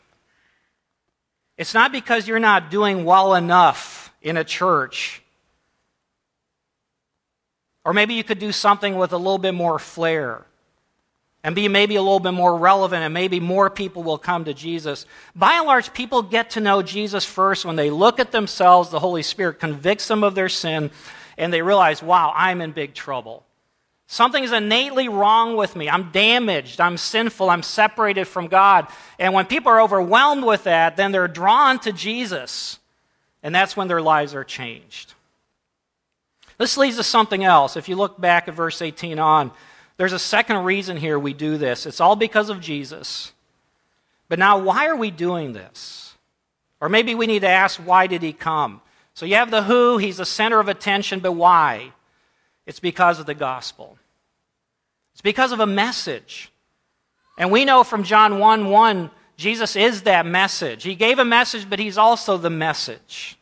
It's 1.59 1.75
not 1.75 1.93
because 1.93 2.27
you're 2.27 2.39
not 2.39 2.71
doing 2.71 3.05
well 3.05 3.35
enough 3.35 4.12
in 4.23 4.37
a 4.37 4.45
church. 4.45 5.23
Or 7.85 7.93
maybe 7.93 8.15
you 8.15 8.25
could 8.25 8.39
do 8.39 8.53
something 8.53 8.97
with 8.97 9.12
a 9.12 9.17
little 9.17 9.39
bit 9.39 9.55
more 9.55 9.79
flair 9.79 10.47
and 11.43 11.55
be 11.55 11.69
maybe 11.69 11.97
a 11.97 12.03
little 12.03 12.21
bit 12.21 12.33
more 12.33 12.57
relevant, 12.57 13.03
and 13.03 13.15
maybe 13.15 13.41
more 13.41 13.71
people 13.71 14.03
will 14.03 14.19
come 14.19 14.45
to 14.45 14.53
Jesus. 14.53 15.07
By 15.35 15.55
and 15.55 15.67
large, 15.67 15.95
people 15.95 16.23
get 16.23 16.50
to 16.50 16.61
know 16.61 16.83
Jesus 16.83 17.25
first 17.25 17.65
when 17.65 17.77
they 17.77 17.89
look 17.89 18.21
at 18.21 18.31
themselves, 18.31 18.91
the 18.91 19.00
Holy 19.00 19.23
Spirit 19.23 19.59
convicts 19.59 20.07
them 20.09 20.23
of 20.23 20.35
their 20.35 20.50
sin, 20.50 20.91
and 21.40 21.52
they 21.52 21.62
realize, 21.62 22.02
wow, 22.02 22.32
I'm 22.37 22.61
in 22.61 22.73
big 22.73 22.92
trouble. 22.94 23.44
Something 24.06 24.44
is 24.44 24.52
innately 24.52 25.09
wrong 25.09 25.56
with 25.56 25.75
me. 25.75 25.88
I'm 25.88 26.11
damaged. 26.11 26.80
I'm 26.80 26.99
sinful. 26.99 27.49
I'm 27.49 27.62
separated 27.62 28.26
from 28.26 28.49
God. 28.49 28.88
And 29.18 29.32
when 29.32 29.47
people 29.47 29.73
are 29.73 29.80
overwhelmed 29.80 30.44
with 30.44 30.64
that, 30.64 30.97
then 30.97 31.12
they're 31.12 31.28
drawn 31.28 31.78
to 31.80 31.92
Jesus. 31.92 32.78
And 33.42 33.54
that's 33.54 33.76
when 33.76 33.88
their 33.88 34.02
lives 34.02 34.35
are 34.35 34.44
changed. 34.44 35.14
This 36.59 36.76
leads 36.76 36.97
to 36.97 37.02
something 37.02 37.42
else. 37.42 37.76
If 37.76 37.88
you 37.88 37.97
look 37.97 38.20
back 38.20 38.47
at 38.47 38.54
verse 38.54 38.82
18 38.82 39.18
on, 39.18 39.50
there's 39.97 40.12
a 40.12 40.18
second 40.18 40.64
reason 40.64 40.99
here 40.99 41.18
we 41.18 41.32
do 41.32 41.56
this. 41.56 41.87
It's 41.87 42.00
all 42.00 42.16
because 42.16 42.50
of 42.50 42.61
Jesus. 42.61 43.32
But 44.28 44.38
now, 44.38 44.59
why 44.59 44.88
are 44.88 44.97
we 44.97 45.11
doing 45.11 45.54
this? 45.54 46.16
Or 46.82 46.90
maybe 46.90 47.14
we 47.14 47.26
need 47.26 47.40
to 47.40 47.49
ask, 47.49 47.80
why 47.80 48.09
did 48.09 48.23
he 48.23 48.35
come? 48.35 48.82
So 49.14 49.26
you 49.26 49.35
have 49.35 49.50
the 49.50 49.64
who, 49.64 49.99
he's 49.99 50.19
the 50.19 50.25
center 50.25 50.61
of 50.61 50.69
attention, 50.69 51.21
but 51.21 51.33
why? 51.33 51.93
It's 52.67 52.81
because 52.81 53.19
of 53.19 53.26
the 53.26 53.35
gospel. 53.35 53.99
It's 55.12 55.23
because 55.23 55.52
of 55.52 55.61
a 55.61 55.67
message. 55.67 56.52
And 57.37 57.50
we 57.50 57.64
know 57.64 57.85
from 57.85 58.05
John 58.05 58.38
1 58.38 58.69
1, 58.71 59.11
Jesus 59.37 59.75
is 59.75 60.02
that 60.02 60.26
message. 60.26 60.83
He 60.83 60.95
gave 60.95 61.19
a 61.19 61.25
message, 61.25 61.69
but 61.69 61.79
he's 61.79 61.99
also 61.99 62.37
the 62.37 62.50
message. 62.50 63.38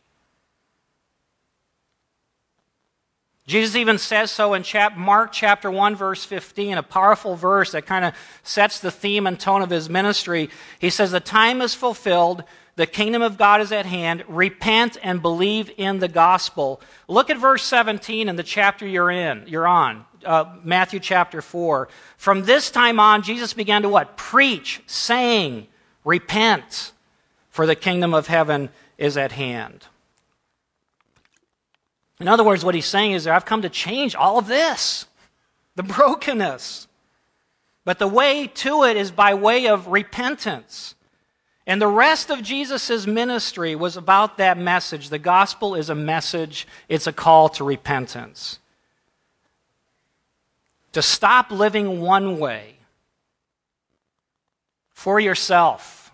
Jesus 3.49 3.75
even 3.75 3.97
says 3.97 4.29
so 4.29 4.53
in 4.53 4.61
chap- 4.61 4.95
Mark 4.95 5.31
chapter 5.31 5.71
1, 5.71 5.95
verse 5.95 6.23
15, 6.23 6.77
a 6.77 6.83
powerful 6.83 7.35
verse 7.35 7.71
that 7.71 7.87
kind 7.87 8.05
of 8.05 8.13
sets 8.43 8.79
the 8.79 8.91
theme 8.91 9.25
and 9.25 9.39
tone 9.39 9.63
of 9.63 9.71
his 9.71 9.89
ministry. 9.89 10.49
He 10.77 10.91
says, 10.91 11.11
The 11.11 11.19
time 11.19 11.59
is 11.61 11.73
fulfilled, 11.73 12.43
the 12.79 12.87
kingdom 12.87 13.21
of 13.21 13.37
God 13.37 13.59
is 13.59 13.73
at 13.73 13.85
hand. 13.85 14.23
Repent 14.29 14.95
and 15.03 15.21
believe 15.21 15.69
in 15.75 15.99
the 15.99 16.07
gospel. 16.07 16.79
Look 17.09 17.29
at 17.29 17.37
verse 17.37 17.61
17 17.65 18.29
in 18.29 18.37
the 18.37 18.41
chapter 18.41 18.87
you're 18.87 19.11
in, 19.11 19.43
you're 19.47 19.67
on. 19.67 20.05
Uh, 20.23 20.55
Matthew 20.63 21.01
chapter 21.01 21.41
4. 21.41 21.89
From 22.15 22.45
this 22.45 22.71
time 22.71 22.97
on, 22.97 23.21
Jesus 23.21 23.51
began 23.51 23.81
to 23.81 23.89
what? 23.89 24.15
Preach, 24.15 24.81
saying, 24.87 25.67
Repent, 26.05 26.93
for 27.49 27.65
the 27.65 27.75
kingdom 27.75 28.13
of 28.13 28.27
heaven 28.27 28.69
is 28.97 29.17
at 29.17 29.33
hand. 29.33 29.87
In 32.21 32.29
other 32.29 32.45
words, 32.45 32.63
what 32.63 32.75
he's 32.75 32.85
saying 32.85 33.11
is, 33.11 33.27
I've 33.27 33.43
come 33.43 33.61
to 33.63 33.69
change 33.69 34.15
all 34.15 34.37
of 34.37 34.47
this, 34.47 35.05
the 35.75 35.83
brokenness. 35.83 36.87
But 37.83 37.99
the 37.99 38.07
way 38.07 38.47
to 38.47 38.83
it 38.83 38.95
is 38.95 39.11
by 39.11 39.33
way 39.33 39.67
of 39.67 39.87
repentance. 39.87 40.95
And 41.69 41.79
the 41.79 41.87
rest 41.87 42.31
of 42.31 42.41
Jesus' 42.41 43.05
ministry 43.05 43.75
was 43.75 43.95
about 43.95 44.37
that 44.37 44.57
message. 44.57 45.09
The 45.09 45.19
gospel 45.19 45.75
is 45.75 45.91
a 45.91 45.93
message, 45.93 46.67
it's 46.87 47.05
a 47.05 47.13
call 47.13 47.47
to 47.49 47.63
repentance. 47.63 48.57
To 50.93 51.03
stop 51.03 51.51
living 51.51 52.01
one 52.01 52.39
way 52.39 52.77
for 54.89 55.19
yourself 55.19 56.11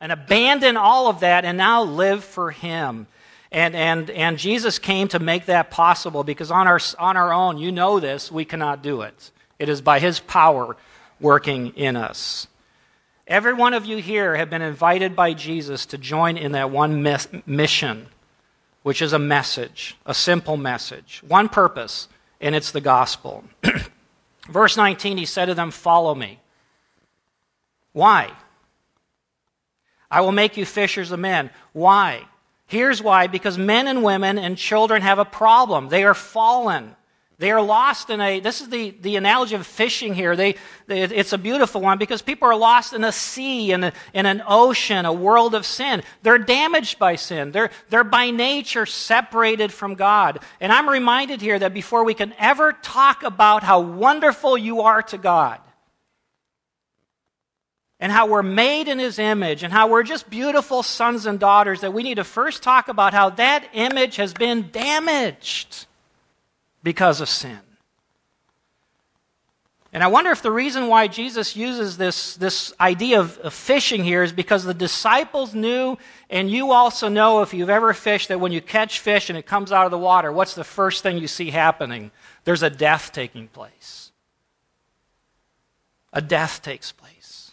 and 0.00 0.12
abandon 0.12 0.78
all 0.78 1.08
of 1.08 1.20
that 1.20 1.44
and 1.44 1.58
now 1.58 1.82
live 1.82 2.24
for 2.24 2.50
Him. 2.50 3.06
And, 3.52 3.76
and, 3.76 4.08
and 4.08 4.38
Jesus 4.38 4.78
came 4.78 5.08
to 5.08 5.18
make 5.18 5.44
that 5.44 5.70
possible 5.70 6.24
because 6.24 6.50
on 6.50 6.66
our, 6.66 6.80
on 6.98 7.18
our 7.18 7.34
own, 7.34 7.58
you 7.58 7.70
know 7.70 8.00
this, 8.00 8.32
we 8.32 8.46
cannot 8.46 8.82
do 8.82 9.02
it. 9.02 9.30
It 9.58 9.68
is 9.68 9.82
by 9.82 9.98
His 9.98 10.20
power 10.20 10.74
working 11.20 11.74
in 11.76 11.96
us. 11.96 12.46
Every 13.30 13.54
one 13.54 13.74
of 13.74 13.86
you 13.86 13.98
here 13.98 14.34
have 14.34 14.50
been 14.50 14.60
invited 14.60 15.14
by 15.14 15.34
Jesus 15.34 15.86
to 15.86 15.96
join 15.96 16.36
in 16.36 16.50
that 16.50 16.72
one 16.72 17.00
mission, 17.46 18.08
which 18.82 19.00
is 19.00 19.12
a 19.12 19.20
message, 19.20 19.96
a 20.04 20.12
simple 20.12 20.56
message, 20.56 21.22
one 21.26 21.48
purpose, 21.48 22.08
and 22.40 22.56
it's 22.56 22.72
the 22.72 22.80
gospel. 22.80 23.44
Verse 24.50 24.76
19, 24.76 25.16
he 25.16 25.26
said 25.26 25.46
to 25.46 25.54
them, 25.54 25.70
Follow 25.70 26.12
me. 26.12 26.40
Why? 27.92 28.32
I 30.10 30.22
will 30.22 30.32
make 30.32 30.56
you 30.56 30.66
fishers 30.66 31.12
of 31.12 31.20
men. 31.20 31.50
Why? 31.72 32.26
Here's 32.66 33.00
why 33.00 33.28
because 33.28 33.56
men 33.56 33.86
and 33.86 34.02
women 34.02 34.38
and 34.38 34.58
children 34.58 35.02
have 35.02 35.20
a 35.20 35.24
problem. 35.24 35.88
They 35.88 36.02
are 36.02 36.14
fallen. 36.14 36.96
They 37.40 37.52
are 37.52 37.62
lost 37.62 38.10
in 38.10 38.20
a, 38.20 38.38
this 38.38 38.60
is 38.60 38.68
the, 38.68 38.90
the 39.00 39.16
analogy 39.16 39.54
of 39.54 39.66
fishing 39.66 40.12
here. 40.12 40.36
They, 40.36 40.56
they, 40.86 41.04
it's 41.04 41.32
a 41.32 41.38
beautiful 41.38 41.80
one 41.80 41.96
because 41.96 42.20
people 42.20 42.46
are 42.46 42.54
lost 42.54 42.92
in 42.92 43.02
a 43.02 43.12
sea, 43.12 43.72
in, 43.72 43.82
a, 43.82 43.94
in 44.12 44.26
an 44.26 44.42
ocean, 44.46 45.06
a 45.06 45.12
world 45.12 45.54
of 45.54 45.64
sin. 45.64 46.02
They're 46.22 46.36
damaged 46.36 46.98
by 46.98 47.16
sin. 47.16 47.50
They're, 47.50 47.70
they're 47.88 48.04
by 48.04 48.30
nature 48.30 48.84
separated 48.84 49.72
from 49.72 49.94
God. 49.94 50.40
And 50.60 50.70
I'm 50.70 50.86
reminded 50.86 51.40
here 51.40 51.58
that 51.58 51.72
before 51.72 52.04
we 52.04 52.12
can 52.12 52.34
ever 52.38 52.74
talk 52.74 53.22
about 53.22 53.62
how 53.62 53.80
wonderful 53.80 54.58
you 54.58 54.82
are 54.82 55.00
to 55.04 55.16
God, 55.16 55.60
and 58.00 58.12
how 58.12 58.26
we're 58.26 58.42
made 58.42 58.88
in 58.88 58.98
his 58.98 59.18
image 59.18 59.62
and 59.62 59.72
how 59.72 59.86
we're 59.88 60.02
just 60.02 60.30
beautiful 60.30 60.82
sons 60.82 61.26
and 61.26 61.38
daughters, 61.38 61.82
that 61.82 61.92
we 61.92 62.02
need 62.02 62.14
to 62.14 62.24
first 62.24 62.62
talk 62.62 62.88
about 62.88 63.12
how 63.12 63.30
that 63.30 63.68
image 63.74 64.16
has 64.16 64.32
been 64.32 64.70
damaged 64.70 65.86
because 66.82 67.20
of 67.20 67.28
sin. 67.28 67.60
And 69.92 70.04
I 70.04 70.06
wonder 70.06 70.30
if 70.30 70.40
the 70.40 70.52
reason 70.52 70.86
why 70.86 71.08
Jesus 71.08 71.56
uses 71.56 71.96
this, 71.96 72.36
this 72.36 72.72
idea 72.80 73.18
of, 73.18 73.38
of, 73.38 73.52
fishing 73.52 74.04
here 74.04 74.22
is 74.22 74.32
because 74.32 74.62
the 74.62 74.72
disciples 74.72 75.52
knew, 75.52 75.98
and 76.28 76.48
you 76.48 76.70
also 76.70 77.08
know 77.08 77.42
if 77.42 77.52
you've 77.52 77.70
ever 77.70 77.92
fished, 77.92 78.28
that 78.28 78.38
when 78.38 78.52
you 78.52 78.60
catch 78.60 79.00
fish 79.00 79.30
and 79.30 79.36
it 79.36 79.46
comes 79.46 79.72
out 79.72 79.86
of 79.86 79.90
the 79.90 79.98
water, 79.98 80.30
what's 80.30 80.54
the 80.54 80.62
first 80.62 81.02
thing 81.02 81.18
you 81.18 81.26
see 81.26 81.50
happening? 81.50 82.12
There's 82.44 82.62
a 82.62 82.70
death 82.70 83.10
taking 83.12 83.48
place. 83.48 84.12
A 86.12 86.22
death 86.22 86.62
takes 86.62 86.92
place. 86.92 87.50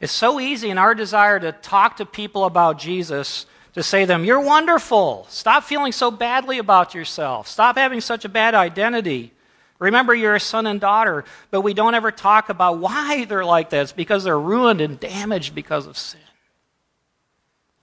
It's 0.00 0.12
so 0.12 0.38
easy 0.38 0.70
in 0.70 0.78
our 0.78 0.94
desire 0.94 1.40
to 1.40 1.50
talk 1.50 1.96
to 1.96 2.06
people 2.06 2.44
about 2.44 2.78
Jesus 2.78 3.46
to 3.74 3.82
say 3.82 4.02
to 4.02 4.06
them, 4.06 4.24
You're 4.24 4.40
wonderful. 4.40 5.26
Stop 5.28 5.64
feeling 5.64 5.92
so 5.92 6.10
badly 6.10 6.58
about 6.58 6.94
yourself. 6.94 7.48
Stop 7.48 7.76
having 7.76 8.00
such 8.00 8.24
a 8.24 8.28
bad 8.28 8.54
identity. 8.54 9.32
Remember, 9.78 10.14
you're 10.14 10.34
a 10.34 10.40
son 10.40 10.66
and 10.66 10.80
daughter, 10.80 11.24
but 11.50 11.60
we 11.60 11.72
don't 11.72 11.94
ever 11.94 12.10
talk 12.10 12.48
about 12.48 12.78
why 12.78 13.24
they're 13.24 13.44
like 13.44 13.70
that. 13.70 13.82
It's 13.82 13.92
because 13.92 14.24
they're 14.24 14.38
ruined 14.38 14.80
and 14.80 14.98
damaged 14.98 15.54
because 15.54 15.86
of 15.86 15.96
sin. 15.96 16.20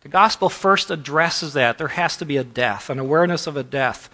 The 0.01 0.09
gospel 0.09 0.49
first 0.49 0.91
addresses 0.91 1.53
that. 1.53 1.77
There 1.77 1.87
has 1.87 2.17
to 2.17 2.25
be 2.25 2.37
a 2.37 2.43
death, 2.43 2.89
an 2.89 2.99
awareness 2.99 3.47
of 3.47 3.57
a 3.57 3.63
death, 3.63 4.09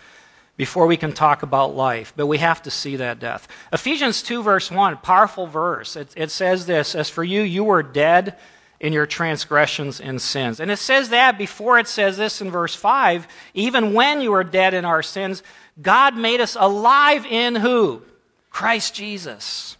before 0.55 0.85
we 0.85 0.95
can 0.95 1.11
talk 1.11 1.41
about 1.41 1.75
life. 1.75 2.13
But 2.15 2.27
we 2.27 2.37
have 2.37 2.61
to 2.63 2.71
see 2.71 2.95
that 2.97 3.19
death. 3.19 3.47
Ephesians 3.73 4.21
2, 4.21 4.43
verse 4.43 4.69
1, 4.69 4.97
powerful 4.97 5.47
verse. 5.47 5.95
It, 5.95 6.13
it 6.15 6.29
says 6.31 6.67
this 6.67 6.93
As 6.93 7.09
for 7.09 7.23
you, 7.23 7.41
you 7.41 7.63
were 7.63 7.81
dead 7.81 8.37
in 8.81 8.91
your 8.91 9.05
transgressions 9.05 10.01
and 10.01 10.19
sins. 10.19 10.59
And 10.59 10.71
it 10.71 10.77
says 10.77 11.09
that 11.09 11.37
before 11.37 11.77
it 11.77 11.87
says 11.87 12.17
this 12.17 12.41
in 12.41 12.49
verse 12.49 12.75
5 12.75 13.27
even 13.53 13.93
when 13.93 14.21
you 14.21 14.31
were 14.31 14.43
dead 14.43 14.73
in 14.73 14.83
our 14.85 15.03
sins, 15.03 15.43
God 15.79 16.17
made 16.17 16.41
us 16.41 16.57
alive 16.59 17.25
in 17.25 17.55
who? 17.55 18.01
Christ 18.49 18.95
Jesus. 18.95 19.77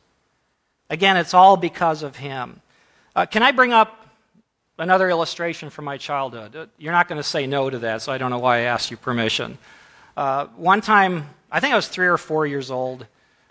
Again, 0.90 1.18
it's 1.18 1.34
all 1.34 1.58
because 1.58 2.04
of 2.04 2.18
Him. 2.18 2.62
Uh, 3.16 3.26
can 3.26 3.42
I 3.42 3.52
bring 3.52 3.74
up 3.74 4.08
another 4.78 5.10
illustration 5.10 5.72
from 5.72 5.86
my 5.86 5.98
childhood? 5.98 6.56
Uh, 6.56 6.66
you're 6.78 6.94
not 6.94 7.08
going 7.08 7.20
to 7.20 7.28
say 7.28 7.48
no 7.48 7.70
to 7.70 7.80
that, 7.80 8.04
so 8.04 8.12
I 8.12 8.20
don't 8.20 8.30
know 8.30 8.40
why 8.40 8.60
I 8.60 8.62
asked 8.62 8.92
you 8.92 8.98
permission. 8.98 9.58
Uh, 10.16 10.46
one 10.56 10.80
time, 10.80 11.28
I 11.52 11.60
think 11.60 11.74
I 11.74 11.76
was 11.76 11.88
three 11.88 12.08
or 12.08 12.18
four 12.18 12.46
years 12.46 12.70
old. 12.70 13.02
I 13.02 13.06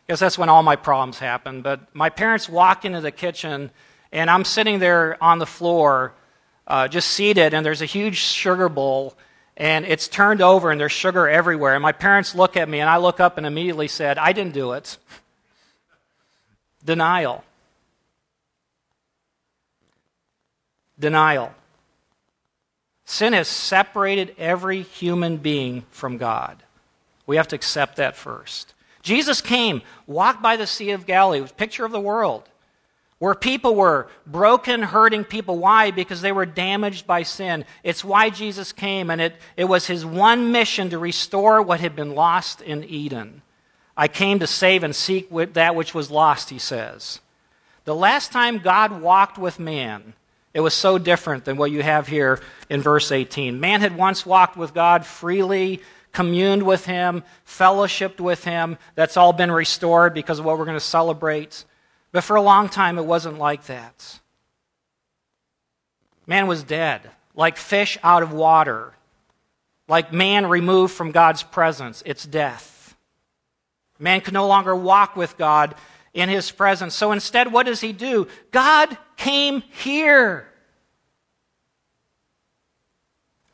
guess 0.07 0.21
that's 0.21 0.38
when 0.38 0.49
all 0.49 0.62
my 0.62 0.76
problems 0.76 1.19
happened. 1.19 1.64
But 1.64 1.95
my 1.95 2.09
parents 2.09 2.49
walked 2.49 2.85
into 2.85 3.00
the 3.00 3.11
kitchen, 3.11 3.71
and 4.12 4.31
I'm 4.31 4.45
sitting 4.45 4.79
there 4.79 5.23
on 5.23 5.38
the 5.38 5.47
floor, 5.47 6.12
uh, 6.67 6.88
just 6.88 7.09
seated, 7.09 7.55
and 7.55 7.64
there's 7.64 7.83
a 7.83 7.87
huge 7.87 8.17
sugar 8.17 8.69
bowl 8.69 9.17
and 9.61 9.85
it's 9.85 10.09
turned 10.09 10.40
over 10.40 10.71
and 10.71 10.81
there's 10.81 10.90
sugar 10.90 11.29
everywhere. 11.29 11.75
And 11.75 11.83
my 11.83 11.93
parents 11.93 12.35
look 12.35 12.57
at 12.57 12.67
me 12.67 12.81
and 12.81 12.88
I 12.88 12.97
look 12.97 13.21
up 13.21 13.37
and 13.37 13.47
immediately 13.47 13.88
said, 13.88 14.17
I 14.17 14.33
didn't 14.33 14.55
do 14.55 14.73
it. 14.73 14.97
Denial. 16.83 17.45
Denial. 20.99 21.52
Sin 23.05 23.35
has 23.35 23.49
separated 23.49 24.35
every 24.38 24.81
human 24.81 25.37
being 25.37 25.85
from 25.90 26.17
God. 26.17 26.62
We 27.26 27.37
have 27.37 27.49
to 27.49 27.57
accept 27.57 27.97
that 27.97 28.17
first. 28.17 28.73
Jesus 29.02 29.43
came, 29.43 29.83
walked 30.07 30.40
by 30.40 30.57
the 30.57 30.67
Sea 30.67 30.93
of 30.93 31.05
Galilee, 31.05 31.40
was 31.43 31.52
picture 31.52 31.85
of 31.85 31.93
the 31.93 32.00
world 32.00 32.49
where 33.20 33.34
people 33.34 33.74
were 33.74 34.08
broken, 34.26 34.82
hurting 34.82 35.24
people. 35.24 35.58
Why? 35.58 35.90
Because 35.90 36.22
they 36.22 36.32
were 36.32 36.46
damaged 36.46 37.06
by 37.06 37.22
sin. 37.22 37.66
It's 37.84 38.02
why 38.02 38.30
Jesus 38.30 38.72
came, 38.72 39.10
and 39.10 39.20
it, 39.20 39.36
it 39.58 39.66
was 39.66 39.86
his 39.86 40.04
one 40.04 40.50
mission 40.50 40.88
to 40.90 40.98
restore 40.98 41.62
what 41.62 41.80
had 41.80 41.94
been 41.94 42.14
lost 42.14 42.62
in 42.62 42.82
Eden. 42.82 43.42
I 43.94 44.08
came 44.08 44.38
to 44.38 44.46
save 44.46 44.82
and 44.82 44.96
seek 44.96 45.28
that 45.52 45.76
which 45.76 45.94
was 45.94 46.10
lost, 46.10 46.48
he 46.48 46.58
says. 46.58 47.20
The 47.84 47.94
last 47.94 48.32
time 48.32 48.58
God 48.58 49.02
walked 49.02 49.36
with 49.36 49.58
man, 49.58 50.14
it 50.54 50.60
was 50.60 50.72
so 50.72 50.96
different 50.96 51.44
than 51.44 51.58
what 51.58 51.70
you 51.70 51.82
have 51.82 52.09
here 52.09 52.40
in 52.70 52.80
verse 52.80 53.12
18. 53.12 53.61
Man 53.61 53.83
had 53.83 53.98
once 53.98 54.24
walked 54.24 54.56
with 54.56 54.72
God 54.72 55.04
freely, 55.04 55.83
communed 56.12 56.62
with 56.62 56.87
him, 56.87 57.22
fellowshipped 57.46 58.18
with 58.18 58.44
him. 58.44 58.78
That's 58.94 59.18
all 59.18 59.35
been 59.35 59.52
restored 59.52 60.14
because 60.14 60.38
of 60.38 60.46
what 60.46 60.59
we're 60.59 60.64
going 60.64 60.76
to 60.76 60.80
celebrate. 60.80 61.66
But 62.12 62.25
for 62.25 62.37
a 62.37 62.42
long 62.42 62.68
time, 62.68 62.99
it 62.99 63.05
wasn't 63.05 63.38
like 63.38 63.66
that. 63.66 64.20
Man 66.27 66.46
was 66.46 66.62
dead, 66.62 67.03
like 67.35 67.57
fish 67.57 67.99
out 68.03 68.23
of 68.23 68.33
water, 68.33 68.94
like 69.88 70.12
man 70.12 70.46
removed 70.46 70.94
from 70.94 71.12
God's 71.12 71.42
presence. 71.42 72.03
It's 72.07 72.25
death. 72.25 72.96
Man 73.99 74.20
could 74.20 74.35
no 74.35 74.46
longer 74.46 74.75
walk 74.75 75.16
with 75.16 75.37
God 75.37 75.75
in 76.14 76.29
his 76.29 76.51
presence. 76.51 76.94
So 76.94 77.12
instead, 77.12 77.53
what 77.53 77.66
does 77.66 77.81
he 77.81 77.92
do? 77.92 78.27
God 78.51 78.96
came 79.16 79.62
here 79.70 80.46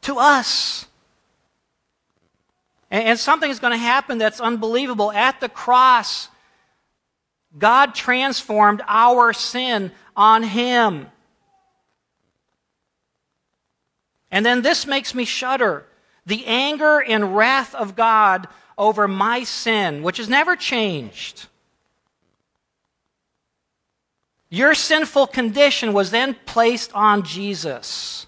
to 0.03 0.19
us. 0.19 0.87
And, 2.91 3.19
something 3.19 3.51
is 3.51 3.59
going 3.59 3.73
to 3.73 3.79
happen 3.79 4.19
that's 4.19 4.41
unbelievable. 4.41 5.11
At 5.11 5.41
the 5.41 5.49
cross, 5.49 6.29
God 7.59 7.95
transformed 7.95 8.83
our 8.87 9.33
sin 9.33 9.93
on 10.15 10.43
him. 10.43 11.07
And 14.31 14.45
then 14.45 14.63
this 14.63 14.87
makes 14.87 15.15
me 15.15 15.25
shudder. 15.25 15.87
The 16.27 16.45
anger 16.47 17.01
and 17.01 17.37
wrath 17.37 17.75
of 17.75 17.97
God 17.97 18.49
over 18.77 19.09
my 19.09 19.45
sin, 19.45 20.03
which 20.03 20.19
has 20.19 20.29
never 20.29 20.57
changed. 20.57 21.47
Your 24.49 24.75
sinful 24.75 25.29
condition 25.29 25.93
was 25.93 26.11
then 26.11 26.37
placed 26.47 26.93
on 26.95 27.23
Jesus. 27.23 28.27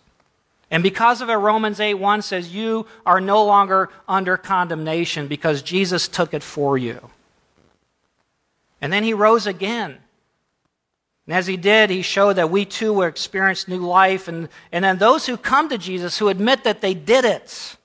And 0.70 0.82
because 0.82 1.20
of 1.20 1.30
it, 1.30 1.34
Romans 1.34 1.80
8 1.80 1.94
1 1.94 2.22
says, 2.22 2.54
You 2.54 2.86
are 3.06 3.20
no 3.20 3.44
longer 3.44 3.88
under 4.08 4.36
condemnation 4.36 5.26
because 5.26 5.62
Jesus 5.62 6.08
took 6.08 6.34
it 6.34 6.42
for 6.42 6.76
you. 6.76 7.10
And 8.80 8.92
then 8.92 9.04
he 9.04 9.14
rose 9.14 9.46
again. 9.46 9.98
And 11.26 11.36
as 11.36 11.46
he 11.46 11.56
did, 11.56 11.90
he 11.90 12.02
showed 12.02 12.34
that 12.34 12.50
we 12.50 12.64
too 12.64 12.92
will 12.92 13.02
experience 13.02 13.68
new 13.68 13.84
life. 13.84 14.28
And, 14.28 14.48
and 14.72 14.84
then 14.84 14.98
those 14.98 15.26
who 15.26 15.36
come 15.36 15.68
to 15.68 15.78
Jesus, 15.78 16.18
who 16.18 16.28
admit 16.28 16.64
that 16.64 16.80
they 16.80 16.94
did 16.94 17.24
it, 17.24 17.76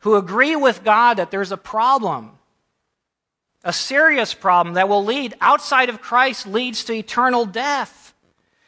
who 0.00 0.16
agree 0.16 0.56
with 0.56 0.82
God 0.82 1.18
that 1.18 1.30
there's 1.30 1.52
a 1.52 1.56
problem, 1.56 2.32
a 3.62 3.72
serious 3.72 4.34
problem 4.34 4.74
that 4.74 4.88
will 4.88 5.04
lead 5.04 5.34
outside 5.40 5.88
of 5.88 6.00
Christ 6.00 6.46
leads 6.46 6.82
to 6.84 6.94
eternal 6.94 7.44
death. 7.44 8.14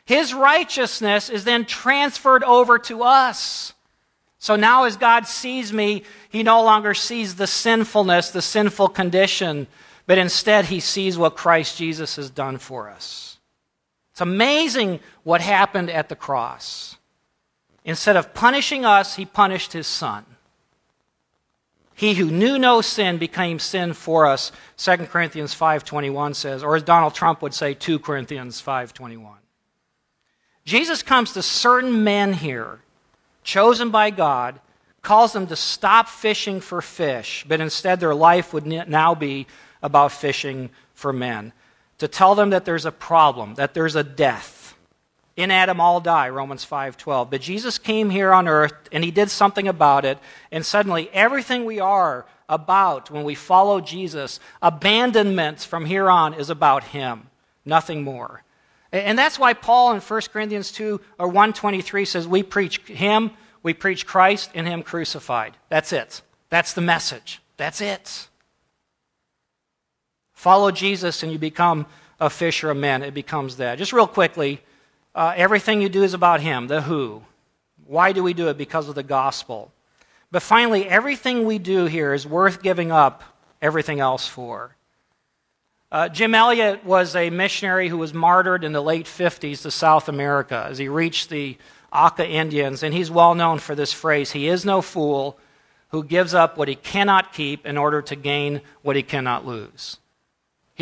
His 0.05 0.35
righteousness 0.35 1.31
is 1.31 1.45
then 1.45 1.65
transferred 1.65 2.45
over 2.45 2.79
to 2.81 3.03
us. 3.03 3.73
So 4.39 4.57
now, 4.57 4.85
as 4.85 4.97
God 4.97 5.27
sees 5.27 5.73
me, 5.73 6.03
he 6.29 6.43
no 6.43 6.63
longer 6.65 6.95
sees 6.95 7.37
the 7.37 7.47
sinfulness, 7.47 8.31
the 8.31 8.43
sinful 8.43 8.89
condition, 8.89 9.69
but 10.07 10.19
instead 10.19 10.67
he 10.67 10.81
sees 10.81 11.17
what 11.17 11.37
Christ 11.37 11.77
Jesus 11.77 12.17
has 12.17 12.31
done 12.31 12.59
for 12.59 12.89
us. 12.89 13.39
It's 14.13 14.21
amazing 14.21 15.01
what 15.23 15.41
happened 15.41 15.91
at 15.91 16.09
the 16.09 16.17
cross. 16.17 16.97
Instead 17.85 18.17
of 18.17 18.35
punishing 18.35 18.85
us, 18.85 19.17
he 19.17 19.25
punished 19.25 19.73
his 19.73 19.87
son. 19.87 20.25
He 21.95 22.15
who 22.15 22.31
knew 22.31 22.59
no 22.59 22.81
sin 22.81 23.19
became 23.19 23.59
sin 23.59 23.93
for 23.93 24.27
us, 24.27 24.51
2 24.77 25.09
Corinthians 25.09 25.55
5:21 25.55 26.35
says, 26.35 26.63
or 26.63 26.77
as 26.77 26.83
Donald 26.83 27.15
Trump 27.15 27.43
would 27.43 27.55
say 27.55 27.75
2 27.75 27.99
Corinthians 27.99 28.61
5:21. 28.61 29.39
Jesus 30.65 31.03
comes 31.03 31.33
to 31.33 31.43
certain 31.43 32.05
men 32.05 32.35
here, 32.35 32.81
chosen 33.43 33.91
by 33.91 34.11
God, 34.11 34.61
calls 35.03 35.33
them 35.33 35.47
to 35.49 35.57
stop 35.57 36.09
fishing 36.09 36.61
for 36.61 36.81
fish, 36.81 37.45
but 37.49 37.61
instead 37.61 37.99
their 37.99 38.15
life 38.15 38.53
would 38.53 38.67
now 38.67 39.15
be 39.15 39.47
about 39.83 40.13
fishing 40.13 40.71
for 40.95 41.13
men. 41.13 41.53
To 41.99 42.09
tell 42.09 42.35
them 42.35 42.51
that 42.51 42.65
there's 42.65 42.87
a 42.87 42.93
problem, 42.93 43.55
that 43.55 43.75
there's 43.75 43.97
a 43.97 44.05
death. 44.05 44.77
In 45.37 45.51
Adam 45.51 45.81
all 45.81 46.01
die, 46.01 46.29
Romans 46.29 46.65
5:12. 46.65 47.31
But 47.31 47.41
Jesus 47.41 47.79
came 47.79 48.11
here 48.11 48.33
on 48.33 48.49
earth 48.49 48.75
and 48.91 49.03
he 49.03 49.11
did 49.11 49.31
something 49.31 49.67
about 49.67 50.05
it, 50.05 50.19
and 50.51 50.65
suddenly 50.65 51.09
everything 51.13 51.65
we 51.65 51.81
are 51.81 52.27
about 52.49 53.11
when 53.11 53.25
we 53.25 53.35
follow 53.35 53.81
Jesus, 53.81 54.39
abandonment 54.61 55.61
from 55.61 55.87
here 55.87 56.11
on 56.11 56.35
is 56.35 56.51
about 56.51 56.85
him, 56.85 57.31
nothing 57.65 58.03
more. 58.03 58.45
And 58.93 59.19
that's 59.19 59.39
why 59.39 59.55
Paul 59.55 59.95
in 59.95 60.01
1 60.01 60.21
Corinthians 60.33 60.71
2 60.71 61.01
or 61.19 61.27
123 61.27 62.05
says 62.05 62.29
we 62.29 62.43
preach 62.43 62.81
him, 62.87 63.31
we 63.63 63.73
preach 63.73 64.07
Christ 64.07 64.51
and 64.55 64.67
him 64.67 64.83
crucified. 64.83 65.57
That's 65.71 65.95
it. 65.95 66.21
That's 66.51 66.75
the 66.75 66.83
message. 66.83 67.41
That's 67.57 67.81
it. 67.81 68.29
Follow 70.43 70.73
Jesus 70.73 71.23
and 71.23 71.31
you 71.31 71.39
become 71.39 71.87
a 72.19 72.29
fisher 72.29 72.69
of 72.69 72.77
men. 72.77 73.05
It 73.05 73.15
becomes 73.15 73.59
that. 73.59 73.79
Just 73.79 73.93
real 73.93 74.09
quickly, 74.09 74.61
uh, 75.15 75.35
everything 75.37 75.81
you 75.81 75.89
do 75.89 76.03
is 76.03 76.15
about 76.15 76.41
Him, 76.41 76.67
the 76.67 76.83
who. 76.83 77.23
Why 77.87 78.11
do 78.11 78.25
we 78.25 78.35
do 78.35 78.49
it? 78.49 78.59
Because 78.59 78.89
of 78.89 78.97
the 78.97 79.05
gospel. 79.05 79.71
But 80.33 80.43
finally, 80.43 80.89
everything 80.89 81.47
we 81.47 81.59
do 81.59 81.85
here 81.85 82.13
is 82.13 82.27
worth 82.27 82.61
giving 82.61 82.91
up 82.91 83.23
everything 83.61 84.01
else 84.01 84.27
for. 84.27 84.75
Uh, 85.93 86.09
Jim 86.09 86.35
Elliot 86.35 86.85
was 86.85 87.15
a 87.15 87.31
missionary 87.31 87.89
who 87.89 87.99
was 87.99 88.13
martyred 88.13 88.65
in 88.65 88.73
the 88.73 88.83
late 88.83 89.07
50s 89.07 89.63
to 89.63 89.71
South 89.71 90.09
America 90.09 90.67
as 90.69 90.79
he 90.79 90.89
reached 90.89 91.31
the 91.31 91.57
Auca 91.93 92.29
Indians, 92.29 92.83
and 92.83 92.93
he's 92.93 93.13
well 93.13 93.37
known 93.37 93.61
for 93.61 93.77
this 93.77 93.93
phrase 93.93 94.33
He 94.33 94.49
is 94.49 94.65
no 94.65 94.83
fool 94.83 95.39
who 95.91 96.03
gives 96.03 96.35
up 96.35 96.59
what 96.59 96.67
he 96.67 96.75
cannot 96.75 97.33
keep 97.33 97.65
in 97.65 97.79
order 97.79 98.03
to 98.03 98.17
gain 98.17 98.61
what 98.83 98.97
he 98.97 99.05
cannot 99.05 99.47
lose. 99.47 99.99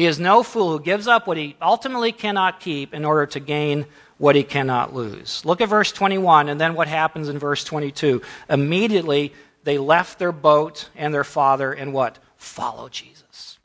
He 0.01 0.07
is 0.07 0.19
no 0.19 0.43
fool 0.43 0.71
who 0.71 0.81
gives 0.83 1.07
up 1.07 1.27
what 1.27 1.37
he 1.37 1.57
ultimately 1.61 2.11
cannot 2.11 2.59
keep 2.59 2.95
in 2.95 3.05
order 3.05 3.27
to 3.27 3.39
gain 3.39 3.85
what 4.17 4.35
he 4.35 4.43
cannot 4.43 4.95
lose. 4.95 5.45
Look 5.45 5.61
at 5.61 5.69
verse 5.69 5.93
21 5.93 6.49
and 6.49 6.59
then 6.59 6.73
what 6.73 6.89
happens 6.89 7.29
in 7.29 7.39
verse 7.39 7.65
22. 7.65 8.23
Immediately 8.49 9.35
they 9.65 9.77
left 9.77 10.19
their 10.19 10.33
boat 10.33 10.89
and 10.97 11.13
their 11.13 11.23
father 11.23 11.71
and 11.71 11.93
what? 11.93 12.19
Follow 12.39 12.89
Jesus. 12.89 13.59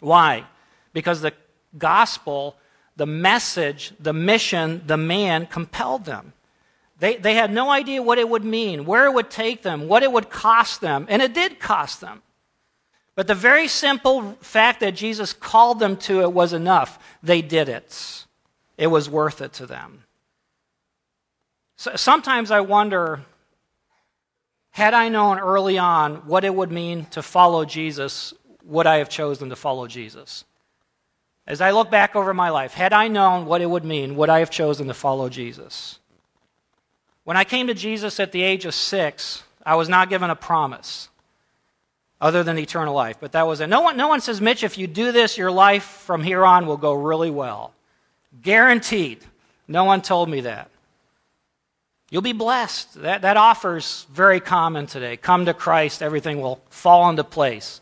Why? 0.00 0.46
Because 0.94 1.20
the 1.20 1.34
gospel, 1.76 2.56
the 2.96 3.04
message, 3.04 3.92
the 4.00 4.14
mission, 4.14 4.82
the 4.86 4.96
man 4.96 5.44
compelled 5.44 6.06
them. 6.06 6.32
They, 7.00 7.16
they 7.16 7.34
had 7.34 7.52
no 7.52 7.68
idea 7.68 8.00
what 8.02 8.16
it 8.16 8.30
would 8.30 8.44
mean, 8.46 8.86
where 8.86 9.04
it 9.04 9.12
would 9.12 9.28
take 9.28 9.60
them, 9.60 9.88
what 9.88 10.02
it 10.02 10.10
would 10.10 10.30
cost 10.30 10.80
them, 10.80 11.04
and 11.10 11.20
it 11.20 11.34
did 11.34 11.60
cost 11.60 12.00
them. 12.00 12.22
But 13.18 13.26
the 13.26 13.34
very 13.34 13.66
simple 13.66 14.38
fact 14.42 14.78
that 14.78 14.94
Jesus 14.94 15.32
called 15.32 15.80
them 15.80 15.96
to 15.96 16.20
it 16.20 16.32
was 16.32 16.52
enough. 16.52 17.00
They 17.20 17.42
did 17.42 17.68
it, 17.68 18.24
it 18.76 18.86
was 18.86 19.10
worth 19.10 19.40
it 19.40 19.52
to 19.54 19.66
them. 19.66 20.04
So 21.74 21.96
sometimes 21.96 22.52
I 22.52 22.60
wonder 22.60 23.22
had 24.70 24.94
I 24.94 25.08
known 25.08 25.40
early 25.40 25.78
on 25.78 26.28
what 26.28 26.44
it 26.44 26.54
would 26.54 26.70
mean 26.70 27.06
to 27.06 27.20
follow 27.20 27.64
Jesus, 27.64 28.34
would 28.62 28.86
I 28.86 28.98
have 28.98 29.08
chosen 29.08 29.48
to 29.48 29.56
follow 29.56 29.88
Jesus? 29.88 30.44
As 31.44 31.60
I 31.60 31.72
look 31.72 31.90
back 31.90 32.14
over 32.14 32.32
my 32.32 32.50
life, 32.50 32.72
had 32.72 32.92
I 32.92 33.08
known 33.08 33.46
what 33.46 33.60
it 33.60 33.68
would 33.68 33.84
mean, 33.84 34.14
would 34.14 34.30
I 34.30 34.38
have 34.38 34.50
chosen 34.50 34.86
to 34.86 34.94
follow 34.94 35.28
Jesus? 35.28 35.98
When 37.24 37.36
I 37.36 37.42
came 37.42 37.66
to 37.66 37.74
Jesus 37.74 38.20
at 38.20 38.30
the 38.30 38.42
age 38.42 38.64
of 38.64 38.74
six, 38.74 39.42
I 39.66 39.74
was 39.74 39.88
not 39.88 40.08
given 40.08 40.30
a 40.30 40.36
promise 40.36 41.08
other 42.20 42.42
than 42.42 42.58
eternal 42.58 42.94
life. 42.94 43.16
But 43.20 43.32
that 43.32 43.46
was 43.46 43.60
it. 43.60 43.68
No 43.68 43.80
one, 43.80 43.96
no 43.96 44.08
one 44.08 44.20
says, 44.20 44.40
Mitch, 44.40 44.64
if 44.64 44.78
you 44.78 44.86
do 44.86 45.12
this, 45.12 45.38
your 45.38 45.50
life 45.50 45.84
from 45.84 46.22
here 46.22 46.44
on 46.44 46.66
will 46.66 46.76
go 46.76 46.92
really 46.94 47.30
well. 47.30 47.72
Guaranteed. 48.42 49.24
No 49.66 49.84
one 49.84 50.02
told 50.02 50.28
me 50.28 50.42
that. 50.42 50.70
You'll 52.10 52.22
be 52.22 52.32
blessed. 52.32 53.02
That, 53.02 53.22
that 53.22 53.36
offer's 53.36 54.06
very 54.10 54.40
common 54.40 54.86
today. 54.86 55.16
Come 55.16 55.44
to 55.46 55.54
Christ, 55.54 56.02
everything 56.02 56.40
will 56.40 56.60
fall 56.70 57.08
into 57.10 57.24
place. 57.24 57.80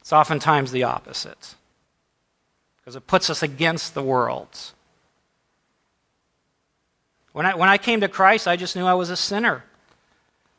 It's 0.00 0.12
oftentimes 0.12 0.72
the 0.72 0.82
opposite 0.82 1.54
because 2.78 2.96
it 2.96 3.06
puts 3.06 3.30
us 3.30 3.42
against 3.42 3.94
the 3.94 4.02
world. 4.02 4.48
When 7.32 7.46
I, 7.46 7.54
when 7.54 7.68
I 7.68 7.78
came 7.78 8.00
to 8.00 8.08
Christ, 8.08 8.46
I 8.46 8.56
just 8.56 8.76
knew 8.76 8.84
I 8.84 8.94
was 8.94 9.08
a 9.08 9.16
sinner, 9.16 9.64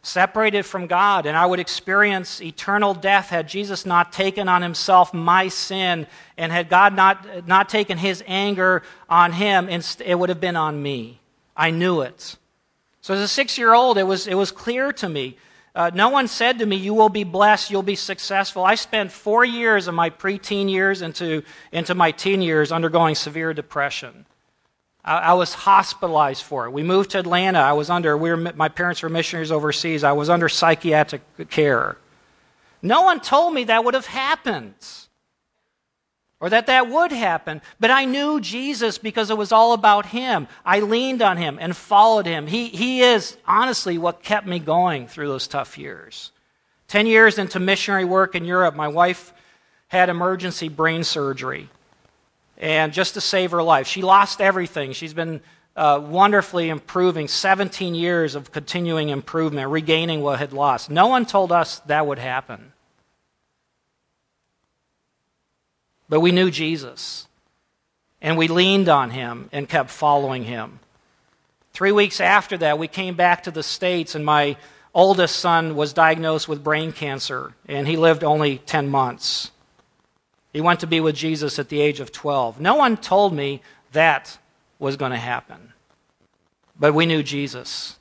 separated 0.06 0.66
from 0.66 0.88
God, 0.88 1.26
and 1.26 1.36
I 1.36 1.46
would 1.46 1.60
experience 1.60 2.42
eternal 2.42 2.94
death 2.94 3.30
had 3.30 3.48
Jesus 3.48 3.86
not 3.86 4.14
taken 4.14 4.48
on 4.48 4.62
himself 4.62 5.14
my 5.14 5.48
sin, 5.48 6.08
and 6.38 6.52
had 6.52 6.70
God 6.70 6.96
not, 6.96 7.48
not 7.48 7.70
taken 7.70 7.98
his 7.98 8.24
anger 8.28 8.84
on 9.10 9.32
him, 9.32 9.68
it 9.70 10.20
would 10.20 10.30
have 10.30 10.40
been 10.40 10.56
on 10.56 10.82
me. 10.82 11.20
I 11.58 11.72
knew 11.72 12.02
it. 12.02 12.36
So 13.02 13.14
as 13.14 13.20
a 13.20 13.28
six 13.28 13.58
year 13.58 13.74
old, 13.74 13.98
it 13.98 14.04
was, 14.04 14.28
it 14.28 14.36
was 14.36 14.52
clear 14.52 14.92
to 14.94 15.10
me. 15.10 15.38
Uh, 15.74 15.92
no 15.94 16.10
one 16.10 16.28
said 16.28 16.60
to 16.60 16.66
me, 16.66 16.76
You 16.76 16.94
will 16.94 17.10
be 17.10 17.24
blessed, 17.24 17.70
you'll 17.70 17.84
be 17.84 17.96
successful. 17.96 18.64
I 18.64 18.76
spent 18.76 19.12
four 19.12 19.44
years 19.44 19.88
of 19.88 19.94
my 19.94 20.10
preteen 20.10 20.70
years 20.70 21.02
into, 21.02 21.44
into 21.72 21.96
my 21.96 22.12
teen 22.12 22.42
years 22.42 22.72
undergoing 22.72 23.16
severe 23.16 23.54
depression. 23.54 24.26
I, 25.06 25.18
I, 25.18 25.34
was 25.34 25.54
hospitalized 25.54 26.44
for 26.44 26.66
it. 26.66 26.72
We 26.72 26.84
moved 26.84 27.12
to 27.12 27.20
Atlanta. 27.20 27.60
I 27.60 27.74
was 27.74 27.90
under, 27.90 28.18
we 28.18 28.32
were, 28.32 28.38
my 28.38 28.68
parents 28.68 29.04
were 29.04 29.10
missionaries 29.10 29.52
overseas. 29.52 30.04
I 30.04 30.12
was 30.14 30.30
under 30.30 30.50
psychiatric 30.50 31.22
care. 31.50 31.98
No 32.82 33.04
one 33.04 33.20
told 33.20 33.54
me 33.54 33.66
that 33.66 33.86
would 33.86 33.94
have 33.94 34.08
happened 34.08 34.74
or 36.40 36.50
that 36.50 36.68
that 36.68 36.90
would 36.90 37.12
happen. 37.12 37.62
But 37.80 37.92
I 37.92 38.06
knew 38.06 38.42
Jesus 38.42 38.98
because 38.98 39.30
it 39.30 39.38
was 39.38 39.52
all 39.52 39.74
about 39.74 40.08
him. 40.08 40.48
I 40.66 40.80
leaned 40.80 41.22
on 41.22 41.38
him 41.38 41.58
and 41.62 41.76
followed 41.76 42.26
him. 42.26 42.48
He, 42.48 42.68
he 42.68 43.02
is 43.02 43.38
honestly 43.48 43.98
what 43.98 44.24
kept 44.24 44.46
me 44.46 44.60
going 44.60 45.08
through 45.08 45.28
those 45.28 45.48
tough 45.48 45.78
years. 45.78 46.32
Ten 46.88 47.08
years 47.08 47.40
into 47.40 47.60
missionary 47.60 48.06
work 48.06 48.36
in 48.36 48.46
Europe, 48.46 48.76
my 48.76 48.88
wife 48.88 49.34
had 49.88 50.10
emergency 50.10 50.68
brain 50.68 51.04
surgery 51.04 51.70
and 52.58 52.94
just 52.94 53.14
to 53.16 53.22
save 53.22 53.52
her 53.52 53.64
life. 53.64 53.88
She 53.88 54.02
lost 54.02 54.42
everything. 54.42 54.94
She's 54.94 55.14
been 55.14 55.42
uh, 55.76 56.02
wonderfully 56.04 56.70
improving, 56.70 57.28
17 57.28 57.96
years 57.96 58.36
of 58.36 58.52
continuing 58.52 59.10
improvement, 59.10 59.70
regaining 59.70 60.22
what 60.22 60.40
had 60.40 60.54
lost. 60.54 60.90
No 60.90 61.08
one 61.08 61.26
told 61.26 61.52
us 61.52 61.80
that 61.80 62.08
would 62.08 62.20
happen. 62.20 62.72
But 66.08 66.22
we 66.22 66.32
knew 66.32 66.52
Jesus, 66.52 67.28
and 68.22 68.38
we 68.38 68.48
leaned 68.48 68.90
on 68.90 69.10
him 69.10 69.50
and 69.52 69.68
kept 69.68 69.90
following 69.90 70.44
him. 70.44 70.80
Three 71.74 71.92
weeks 71.92 72.22
after 72.22 72.58
that, 72.60 72.80
we 72.80 72.88
came 72.88 73.16
back 73.16 73.44
to 73.44 73.52
the 73.52 73.64
States, 73.64 74.16
and 74.16 74.24
my 74.24 74.56
oldest 74.94 75.36
son 75.36 75.76
was 75.76 75.92
diagnosed 75.92 76.48
with 76.48 76.64
brain 76.64 76.94
cancer, 76.94 77.54
and 77.68 77.88
he 77.88 77.98
lived 77.98 78.24
only 78.24 78.60
10 78.60 78.88
months. 78.88 79.52
He 80.56 80.62
went 80.62 80.80
to 80.80 80.88
be 80.88 81.02
with 81.02 81.18
Jesus 81.18 81.60
at 81.60 81.68
the 81.68 81.82
age 81.82 82.00
of 82.00 82.14
12. 82.14 82.62
No 82.62 82.76
one 82.76 82.96
told 82.96 83.34
me 83.34 83.62
that 83.92 84.38
was 84.80 84.96
going 84.96 85.12
to 85.12 85.18
happen. 85.18 85.74
But 86.80 86.94
we 86.94 87.06
knew 87.06 87.24
Jesus, 87.24 88.00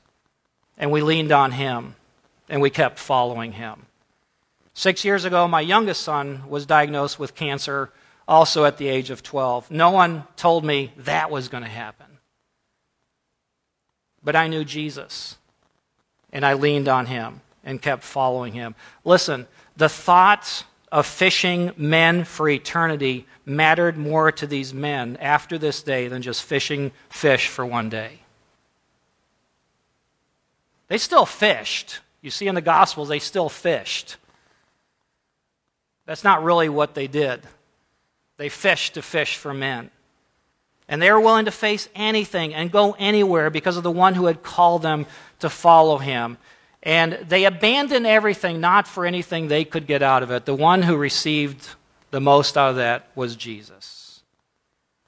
and 0.77 0.89
we 0.89 1.01
leaned 1.01 1.33
on 1.33 1.51
him, 1.51 1.97
and 2.47 2.61
we 2.61 2.69
kept 2.69 2.97
following 2.97 3.51
him. 3.51 3.87
Six 4.73 5.03
years 5.03 5.25
ago, 5.25 5.49
my 5.49 5.59
youngest 5.59 6.01
son 6.01 6.43
was 6.47 6.65
diagnosed 6.65 7.19
with 7.19 7.35
cancer, 7.35 7.91
also 8.25 8.63
at 8.63 8.77
the 8.77 8.87
age 8.87 9.09
of 9.09 9.21
12. 9.21 9.69
No 9.69 9.91
one 9.91 10.23
told 10.37 10.63
me 10.63 10.93
that 10.95 11.29
was 11.29 11.49
going 11.49 11.63
to 11.63 11.69
happen. 11.69 12.19
But 14.23 14.37
I 14.37 14.47
knew 14.47 14.63
Jesus, 14.63 15.35
and 16.31 16.45
I 16.45 16.53
leaned 16.53 16.87
on 16.87 17.07
him 17.07 17.41
and 17.65 17.81
kept 17.81 18.03
following 18.03 18.53
him. 18.53 18.75
Listen, 19.03 19.45
the 19.75 19.89
thoughts 19.89 20.63
of 20.95 21.05
fishing 21.05 21.73
men 21.75 22.23
for 22.23 22.47
eternity 22.47 23.25
mattered 23.45 23.97
more 23.97 24.31
to 24.31 24.47
these 24.47 24.73
men 24.73 25.17
after 25.19 25.57
this 25.57 25.83
day 25.83 26.07
than 26.07 26.21
just 26.21 26.41
fishing 26.41 26.89
fish 27.09 27.49
for 27.49 27.65
one 27.65 27.89
day. 27.89 28.19
They 30.87 30.97
still 30.97 31.25
fished. 31.25 31.99
You 32.21 32.31
see 32.31 32.47
in 32.47 32.55
the 32.55 32.61
Gospels, 32.61 33.09
they 33.09 33.19
still 33.19 33.49
fished. 33.49 34.15
That's 36.05 36.23
not 36.23 36.45
really 36.45 36.69
what 36.69 36.95
they 36.95 37.07
did. 37.07 37.41
They 38.37 38.47
fished 38.47 38.93
to 38.93 39.01
fish 39.01 39.35
for 39.35 39.53
men. 39.53 39.91
And 40.87 41.01
they 41.01 41.11
were 41.11 41.19
willing 41.19 41.43
to 41.43 41.51
face 41.51 41.89
anything 41.93 42.53
and 42.53 42.71
go 42.71 42.95
anywhere 42.97 43.49
because 43.49 43.75
of 43.75 43.83
the 43.83 43.91
one 43.91 44.13
who 44.13 44.27
had 44.27 44.43
called 44.43 44.81
them 44.81 45.07
to 45.39 45.49
follow 45.49 45.97
him. 45.97 46.37
And 46.85 47.13
they 47.27 47.45
abandoned 47.45 48.05
everything, 48.05 48.61
not 48.61 48.87
for 48.87 49.05
anything 49.05 49.47
they 49.47 49.65
could 49.65 49.87
get 49.87 50.03
out 50.03 50.21
of 50.21 50.29
it. 50.29 50.45
The 50.45 50.53
one 50.53 50.83
who 50.83 50.95
received 50.95 51.69
the 52.11 52.21
most 52.21 52.55
out 52.57 52.69
of 52.69 52.75
that 52.75 53.09
was 53.15 53.35
Jesus. 53.35 54.21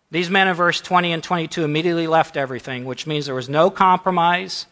These 0.10 0.30
men 0.30 0.48
in 0.48 0.56
verse 0.56 0.82
20 0.82 1.12
and 1.12 1.24
22 1.24 1.64
immediately 1.64 2.08
left 2.08 2.36
everything, 2.36 2.86
which 2.86 3.06
means 3.06 3.28
there 3.28 3.36
was 3.36 3.50
no 3.50 3.70
compromise, 3.70 4.66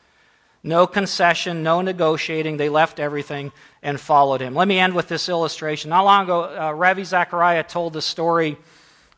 no 0.64 0.88
concession, 0.88 1.62
no 1.62 1.82
negotiating. 1.82 2.58
They 2.58 2.70
left 2.70 3.00
everything 3.00 3.52
and 3.84 4.00
followed 4.00 4.42
him. 4.42 4.56
Let 4.56 4.68
me 4.68 4.80
end 4.80 4.96
with 4.96 5.08
this 5.08 5.30
illustration. 5.30 5.90
Not 5.90 6.06
long 6.06 6.24
ago, 6.24 6.58
uh, 6.58 6.72
Ravi 6.72 7.04
Zacharias 7.04 7.72
told 7.72 7.94
the 7.94 8.02
story 8.02 8.58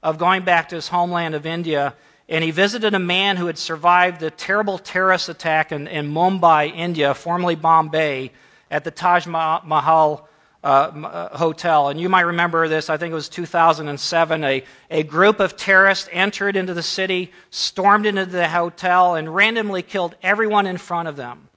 of 0.04 0.17
going 0.17 0.43
back 0.43 0.69
to 0.69 0.76
his 0.76 0.89
homeland 0.89 1.36
of 1.36 1.45
India 1.45 1.93
and 2.29 2.43
he 2.43 2.51
visited 2.51 2.93
a 2.93 2.99
man 2.99 3.37
who 3.37 3.47
had 3.47 3.57
survived 3.57 4.19
the 4.19 4.31
terrible 4.31 4.77
terrorist 4.77 5.29
attack 5.29 5.71
in, 5.71 5.87
in 5.87 6.11
Mumbai, 6.11 6.75
India, 6.75 7.13
formerly 7.13 7.55
Bombay, 7.55 8.31
at 8.69 8.83
the 8.83 8.91
Taj 8.91 9.25
Mahal 9.25 10.27
uh, 10.63 10.67
uh, 10.67 11.37
Hotel. 11.37 11.87
And 11.87 12.01
you 12.01 12.09
might 12.09 12.21
remember 12.21 12.67
this, 12.67 12.89
I 12.89 12.97
think 12.97 13.11
it 13.11 13.15
was 13.15 13.29
2007. 13.29 14.43
A, 14.43 14.63
a 14.91 15.03
group 15.03 15.39
of 15.39 15.55
terrorists 15.55 16.09
entered 16.11 16.57
into 16.57 16.73
the 16.73 16.83
city, 16.83 17.31
stormed 17.49 18.05
into 18.05 18.25
the 18.25 18.49
hotel, 18.49 19.15
and 19.15 19.33
randomly 19.33 19.81
killed 19.81 20.15
everyone 20.21 20.67
in 20.67 20.77
front 20.77 21.07
of 21.07 21.15
them. 21.15 21.47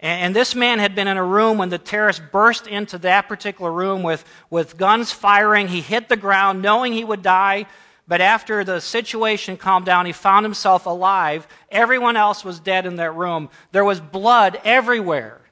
And, 0.00 0.22
and 0.22 0.36
this 0.36 0.54
man 0.54 0.78
had 0.78 0.94
been 0.94 1.08
in 1.08 1.18
a 1.18 1.24
room 1.24 1.58
when 1.58 1.68
the 1.68 1.76
terrorists 1.76 2.22
burst 2.32 2.66
into 2.66 2.96
that 2.98 3.28
particular 3.28 3.70
room 3.70 4.02
with, 4.02 4.24
with 4.48 4.78
guns 4.78 5.12
firing. 5.12 5.68
He 5.68 5.82
hit 5.82 6.08
the 6.08 6.16
ground 6.16 6.62
knowing 6.62 6.94
he 6.94 7.04
would 7.04 7.22
die. 7.22 7.66
But 8.08 8.22
after 8.22 8.64
the 8.64 8.80
situation 8.80 9.58
calmed 9.58 9.84
down, 9.84 10.06
he 10.06 10.12
found 10.12 10.44
himself 10.44 10.86
alive. 10.86 11.46
Everyone 11.70 12.16
else 12.16 12.42
was 12.42 12.58
dead 12.58 12.86
in 12.86 12.96
that 12.96 13.14
room. 13.14 13.50
There 13.70 13.84
was 13.84 14.00
blood 14.00 14.58
everywhere. 14.64 15.42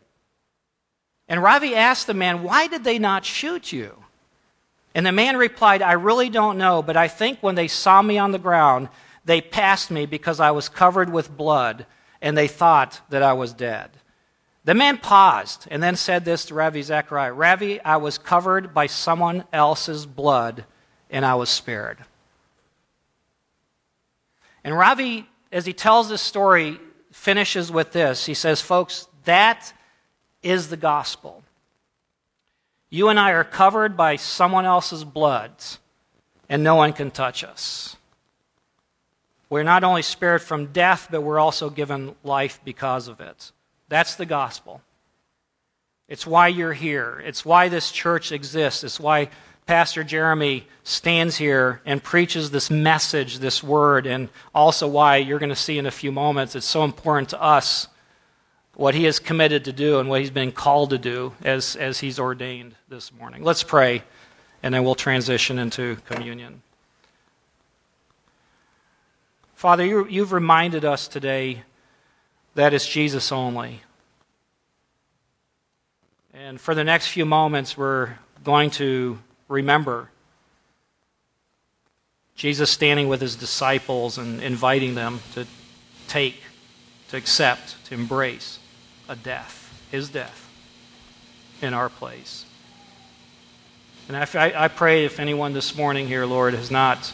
And 1.29 1.43
Ravi 1.43 1.75
asked 1.75 2.07
the 2.07 2.15
man, 2.15 2.43
Why 2.43 2.67
did 2.67 2.83
they 2.83 2.99
not 2.99 3.27
shoot 3.27 3.73
you? 3.73 4.03
And 4.95 5.05
the 5.05 5.13
man 5.13 5.37
replied, 5.37 5.83
I 5.83 5.93
really 5.93 6.31
don't 6.31 6.57
know, 6.57 6.83
but 6.83 6.97
I 6.97 7.09
think 7.09 7.43
when 7.43 7.57
they 7.57 7.69
saw 7.69 8.01
me 8.01 8.17
on 8.17 8.33
the 8.33 8.39
ground, 8.39 8.89
they 9.27 9.43
passed 9.43 9.91
me 9.91 10.07
because 10.07 10.41
I 10.41 10.53
was 10.53 10.71
covered 10.71 11.13
with 11.13 11.37
blood, 11.37 11.85
and 12.23 12.39
they 12.39 12.49
thought 12.49 13.03
that 13.11 13.23
I 13.23 13.35
was 13.35 13.53
dead. 13.53 13.91
The 14.65 14.75
man 14.75 14.97
paused 14.97 15.69
and 15.71 15.83
then 15.83 15.97
said 15.97 16.25
this 16.25 16.47
to 16.47 16.55
Ravi 16.55 16.81
Zacharias 16.81 17.37
Ravi, 17.37 17.81
I 17.83 17.99
was 17.99 18.17
covered 18.17 18.73
by 18.73 18.87
someone 18.87 19.45
else's 19.53 20.07
blood, 20.07 20.65
and 21.11 21.27
I 21.27 21.35
was 21.35 21.51
spared. 21.51 21.99
And 24.67 24.77
Ravi, 24.77 25.29
as 25.53 25.65
he 25.65 25.73
tells 25.73 26.09
this 26.09 26.21
story, 26.21 26.81
finishes 27.13 27.71
with 27.71 27.93
this. 27.93 28.27
He 28.27 28.35
says, 28.35 28.61
Folks, 28.61 29.07
that 29.25 29.73
is 30.43 30.71
the 30.71 30.77
gospel. 30.77 31.45
You 32.91 33.09
and 33.09 33.19
I 33.19 33.31
are 33.31 33.45
covered 33.45 33.97
by 33.97 34.17
someone 34.17 34.65
else's 34.65 35.05
blood, 35.05 35.53
and 36.49 36.65
no 36.65 36.75
one 36.75 36.93
can 36.93 37.13
touch 37.13 37.45
us. 37.45 37.97
We're 39.49 39.63
not 39.63 39.85
only 39.85 40.03
spared 40.03 40.43
from 40.43 40.73
death, 40.73 41.07
but 41.13 41.21
we're 41.21 41.39
also 41.39 41.71
given 41.71 42.17
life 42.25 42.61
because 42.65 43.07
of 43.07 43.21
it. 43.21 43.53
That's 43.89 44.17
the 44.17 44.27
gospel. 44.27 44.83
It's 46.09 46.27
why 46.27 46.49
you're 46.49 46.73
here. 46.73 47.23
It's 47.25 47.45
why 47.45 47.69
this 47.69 47.93
church 47.93 48.33
exists. 48.33 48.83
It's 48.83 48.99
why 48.99 49.29
Pastor 49.67 50.05
Jeremy 50.05 50.65
stands 50.85 51.37
here 51.37 51.81
and 51.85 52.01
preaches 52.01 52.53
this 52.53 52.71
message, 52.71 53.41
this 53.41 53.65
word, 53.65 54.07
and 54.07 54.29
also 54.55 54.87
why 54.87 55.17
you're 55.17 55.41
going 55.41 55.51
to 55.51 55.57
see 55.57 55.77
in 55.77 55.87
a 55.87 55.91
few 55.91 56.13
moments 56.13 56.55
it's 56.55 56.65
so 56.65 56.85
important 56.85 57.31
to 57.31 57.43
us 57.43 57.89
what 58.77 58.95
he 58.95 59.07
is 59.07 59.19
committed 59.19 59.65
to 59.65 59.73
do 59.73 59.99
and 59.99 60.09
what 60.09 60.21
he's 60.21 60.31
been 60.31 60.53
called 60.53 60.91
to 60.91 60.99
do 60.99 61.33
as, 61.43 61.75
as 61.75 61.99
he's 61.99 62.21
ordained 62.21 62.77
this 62.89 63.13
morning. 63.13 63.43
Let's 63.43 63.65
pray, 63.65 64.05
and 64.63 64.73
then 64.73 64.85
we'll 64.85 64.95
transition 64.95 65.59
into 65.59 65.97
communion. 66.07 66.63
Father, 69.57 69.85
you, 69.85 70.07
you've 70.07 70.33
reminded 70.33 70.85
us 70.85 71.09
today 71.09 71.65
that 72.55 72.73
it's 72.73 72.87
Jesus 72.87 73.33
only. 73.33 73.81
And 76.33 76.61
for 76.61 76.73
the 76.75 76.85
next 76.85 77.09
few 77.09 77.25
moments, 77.25 77.77
we're 77.77 78.19
going 78.45 78.71
to 78.73 79.19
remember 79.49 80.11
Jesus 82.37 82.71
standing 82.71 83.09
with 83.09 83.21
his 83.21 83.35
disciples 83.35 84.19
and 84.19 84.43
inviting 84.43 84.95
them 84.95 85.21
to 85.33 85.47
take, 86.07 86.43
to 87.09 87.17
accept, 87.17 87.83
to 87.87 87.95
embrace 87.95 88.59
a 89.09 89.17
death, 89.17 89.87
his 89.91 90.11
death, 90.11 90.49
in 91.63 91.73
our 91.73 91.89
place. 91.89 92.45
And 94.09 94.17
I, 94.17 94.53
I 94.65 94.69
pray 94.69 95.05
if 95.05 95.19
anyone 95.19 95.55
this 95.55 95.75
morning 95.75 96.07
here, 96.07 96.27
Lord, 96.27 96.55
has 96.55 96.71
not 96.71 97.13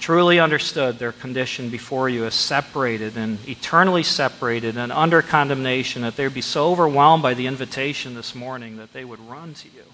truly 0.00 0.40
understood 0.40 0.98
their 0.98 1.12
condition 1.12 1.68
before 1.68 2.08
you 2.08 2.24
as 2.24 2.34
separated 2.34 3.16
and 3.16 3.38
eternally 3.48 4.02
separated 4.02 4.76
and 4.76 4.90
under 4.90 5.22
condemnation, 5.22 6.02
that 6.02 6.16
they 6.16 6.24
would 6.24 6.34
be 6.34 6.40
so 6.40 6.72
overwhelmed 6.72 7.22
by 7.22 7.34
the 7.34 7.46
invitation 7.46 8.14
this 8.14 8.34
morning 8.34 8.78
that 8.78 8.92
they 8.92 9.04
would 9.04 9.20
run 9.20 9.54
to 9.54 9.68
you 9.68 9.84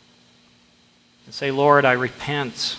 and 1.26 1.34
say, 1.34 1.50
Lord, 1.50 1.84
I 1.84 1.92
repent. 1.92 2.78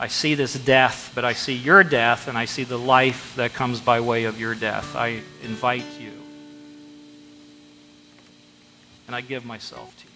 I 0.00 0.08
see 0.08 0.34
this 0.34 0.54
death, 0.54 1.12
but 1.14 1.24
I 1.24 1.34
see 1.34 1.54
your 1.54 1.84
death, 1.84 2.26
and 2.28 2.38
I 2.38 2.46
see 2.46 2.64
the 2.64 2.78
life 2.78 3.34
that 3.36 3.52
comes 3.52 3.80
by 3.80 4.00
way 4.00 4.24
of 4.24 4.40
your 4.40 4.54
death. 4.54 4.96
I 4.96 5.20
invite 5.42 5.84
you 6.00 6.12
and 9.06 9.14
I 9.14 9.20
give 9.20 9.44
myself 9.44 9.94
to 9.96 10.04
you. 10.04 10.10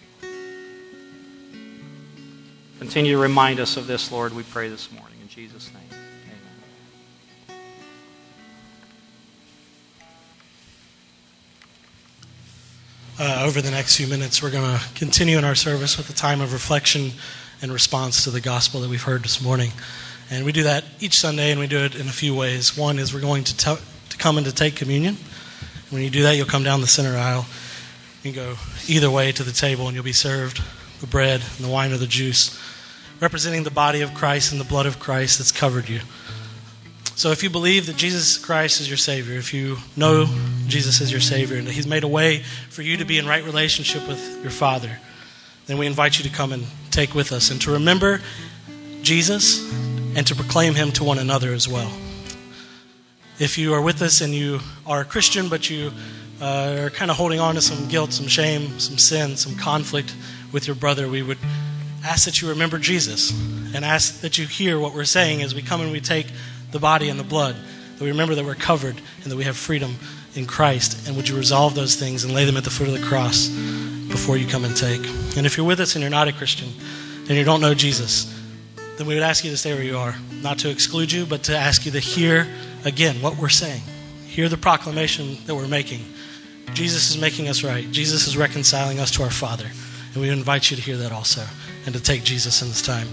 Continue 2.79 3.13
to 3.13 3.17
remind 3.21 3.59
us 3.59 3.77
of 3.77 3.87
this, 3.87 4.11
Lord, 4.11 4.33
we 4.33 4.43
pray 4.43 4.69
this 4.69 4.91
morning. 4.91 5.17
In 5.21 5.27
Jesus' 5.27 5.69
name, 5.73 5.98
Uh, 13.21 13.43
over 13.45 13.61
the 13.61 13.69
next 13.69 13.97
few 13.97 14.07
minutes, 14.07 14.41
we're 14.41 14.49
going 14.49 14.63
to 14.63 14.81
continue 14.95 15.37
in 15.37 15.43
our 15.43 15.53
service 15.53 15.97
with 15.97 16.09
a 16.09 16.13
time 16.13 16.39
of 16.39 16.53
reflection 16.53 17.11
and 17.61 17.69
response 17.69 18.23
to 18.23 18.31
the 18.31 18.39
gospel 18.39 18.79
that 18.79 18.89
we've 18.89 19.03
heard 19.03 19.23
this 19.23 19.41
morning. 19.41 19.71
And 20.31 20.45
we 20.45 20.53
do 20.53 20.63
that 20.63 20.85
each 21.01 21.19
Sunday, 21.19 21.51
and 21.51 21.59
we 21.59 21.67
do 21.67 21.79
it 21.79 21.95
in 21.95 22.07
a 22.07 22.11
few 22.11 22.33
ways. 22.33 22.77
One 22.77 22.97
is 22.97 23.13
we're 23.13 23.19
going 23.19 23.43
to, 23.43 23.57
t- 23.57 23.75
to 24.09 24.17
come 24.17 24.37
and 24.37 24.45
to 24.45 24.53
take 24.53 24.77
communion. 24.77 25.17
When 25.89 26.01
you 26.01 26.09
do 26.09 26.23
that, 26.23 26.37
you'll 26.37 26.45
come 26.45 26.63
down 26.63 26.79
the 26.79 26.87
center 26.87 27.17
aisle 27.17 27.45
can 28.23 28.33
go 28.33 28.55
either 28.87 29.09
way 29.09 29.31
to 29.31 29.43
the 29.43 29.51
table 29.51 29.87
and 29.87 29.95
you'll 29.95 30.03
be 30.03 30.11
served 30.11 30.61
the 30.99 31.07
bread 31.07 31.41
and 31.41 31.65
the 31.65 31.69
wine 31.69 31.93
or 31.93 31.97
the 31.97 32.07
juice, 32.07 32.59
representing 33.21 33.63
the 33.63 33.71
body 33.71 34.01
of 34.01 34.13
Christ 34.13 34.51
and 34.51 34.59
the 34.59 34.65
blood 34.65 34.85
of 34.85 34.99
Christ 34.99 35.37
that's 35.37 35.51
covered 35.51 35.87
you. 35.87 36.01
So 37.15 37.31
if 37.31 37.43
you 37.43 37.49
believe 37.49 37.85
that 37.85 37.95
Jesus 37.95 38.37
Christ 38.37 38.81
is 38.81 38.89
your 38.89 38.97
Savior, 38.97 39.37
if 39.37 39.53
you 39.53 39.77
know 39.95 40.25
Jesus 40.69 41.01
is 41.01 41.11
your 41.11 41.21
Savior 41.21 41.57
and 41.57 41.67
He's 41.67 41.87
made 41.87 42.03
a 42.03 42.07
way 42.07 42.39
for 42.69 42.81
you 42.81 42.97
to 42.97 43.05
be 43.05 43.17
in 43.17 43.25
right 43.25 43.43
relationship 43.43 44.07
with 44.07 44.41
your 44.41 44.51
Father, 44.51 44.99
then 45.65 45.77
we 45.77 45.87
invite 45.87 46.17
you 46.17 46.23
to 46.23 46.35
come 46.35 46.51
and 46.51 46.65
take 46.91 47.13
with 47.13 47.31
us 47.31 47.51
and 47.51 47.61
to 47.61 47.71
remember 47.71 48.21
Jesus 49.01 49.71
and 50.15 50.25
to 50.27 50.35
proclaim 50.35 50.75
Him 50.75 50.91
to 50.93 51.03
one 51.03 51.19
another 51.19 51.53
as 51.53 51.67
well. 51.67 51.91
If 53.39 53.57
you 53.57 53.73
are 53.73 53.81
with 53.81 54.01
us 54.01 54.21
and 54.21 54.33
you 54.33 54.59
are 54.85 55.01
a 55.01 55.05
Christian, 55.05 55.47
but 55.47 55.69
you 55.69 55.91
uh, 56.41 56.77
are 56.79 56.89
kind 56.89 57.09
of 57.09 57.17
holding 57.17 57.39
on 57.39 57.55
to 57.55 57.61
some 57.61 57.87
guilt, 57.87 58.11
some 58.11 58.27
shame, 58.27 58.79
some 58.79 58.97
sin, 58.97 59.37
some 59.37 59.55
conflict 59.55 60.13
with 60.51 60.67
your 60.67 60.75
brother, 60.75 61.07
we 61.07 61.21
would 61.21 61.37
ask 62.03 62.25
that 62.25 62.41
you 62.41 62.49
remember 62.49 62.77
Jesus 62.77 63.31
and 63.73 63.85
ask 63.85 64.21
that 64.21 64.37
you 64.37 64.45
hear 64.45 64.79
what 64.79 64.93
we're 64.93 65.05
saying 65.05 65.41
as 65.41 65.53
we 65.53 65.61
come 65.61 65.81
and 65.81 65.91
we 65.91 66.01
take 66.01 66.27
the 66.71 66.79
body 66.79 67.09
and 67.09 67.19
the 67.19 67.23
blood, 67.23 67.55
that 67.97 68.03
we 68.03 68.09
remember 68.09 68.35
that 68.35 68.45
we're 68.45 68.55
covered 68.55 68.99
and 69.23 69.31
that 69.31 69.35
we 69.35 69.43
have 69.43 69.57
freedom 69.57 69.95
in 70.35 70.45
Christ. 70.45 71.07
And 71.07 71.15
would 71.15 71.27
you 71.27 71.37
resolve 71.37 71.75
those 71.75 71.95
things 71.95 72.23
and 72.23 72.33
lay 72.33 72.45
them 72.45 72.57
at 72.57 72.63
the 72.63 72.69
foot 72.69 72.87
of 72.87 72.93
the 72.93 73.05
cross 73.05 73.47
before 74.07 74.37
you 74.37 74.47
come 74.47 74.65
and 74.65 74.75
take? 74.75 75.05
And 75.37 75.45
if 75.45 75.57
you're 75.57 75.65
with 75.65 75.79
us 75.79 75.95
and 75.95 76.01
you're 76.01 76.11
not 76.11 76.27
a 76.27 76.33
Christian 76.33 76.69
and 77.27 77.31
you 77.31 77.43
don't 77.43 77.61
know 77.61 77.73
Jesus, 77.73 78.35
then 78.97 79.07
we 79.07 79.13
would 79.13 79.23
ask 79.23 79.43
you 79.43 79.51
to 79.51 79.57
stay 79.57 79.73
where 79.73 79.83
you 79.83 79.97
are, 79.97 80.15
not 80.41 80.59
to 80.59 80.69
exclude 80.69 81.11
you, 81.11 81.25
but 81.25 81.43
to 81.43 81.57
ask 81.57 81.85
you 81.85 81.91
to 81.91 81.99
hear 81.99 82.47
again 82.85 83.21
what 83.21 83.37
we're 83.37 83.49
saying. 83.49 83.81
Hear 84.27 84.49
the 84.49 84.57
proclamation 84.57 85.37
that 85.45 85.55
we're 85.55 85.67
making 85.67 86.01
Jesus 86.73 87.09
is 87.09 87.19
making 87.19 87.47
us 87.47 87.63
right. 87.63 87.89
Jesus 87.91 88.27
is 88.27 88.37
reconciling 88.37 88.99
us 88.99 89.11
to 89.11 89.23
our 89.23 89.29
Father. 89.29 89.65
And 90.13 90.21
we 90.21 90.29
invite 90.29 90.71
you 90.71 90.77
to 90.77 90.81
hear 90.81 90.97
that 90.97 91.11
also 91.11 91.45
and 91.85 91.93
to 91.93 92.01
take 92.01 92.23
Jesus 92.23 92.61
in 92.61 92.67
this 92.67 92.81
time. 92.81 93.07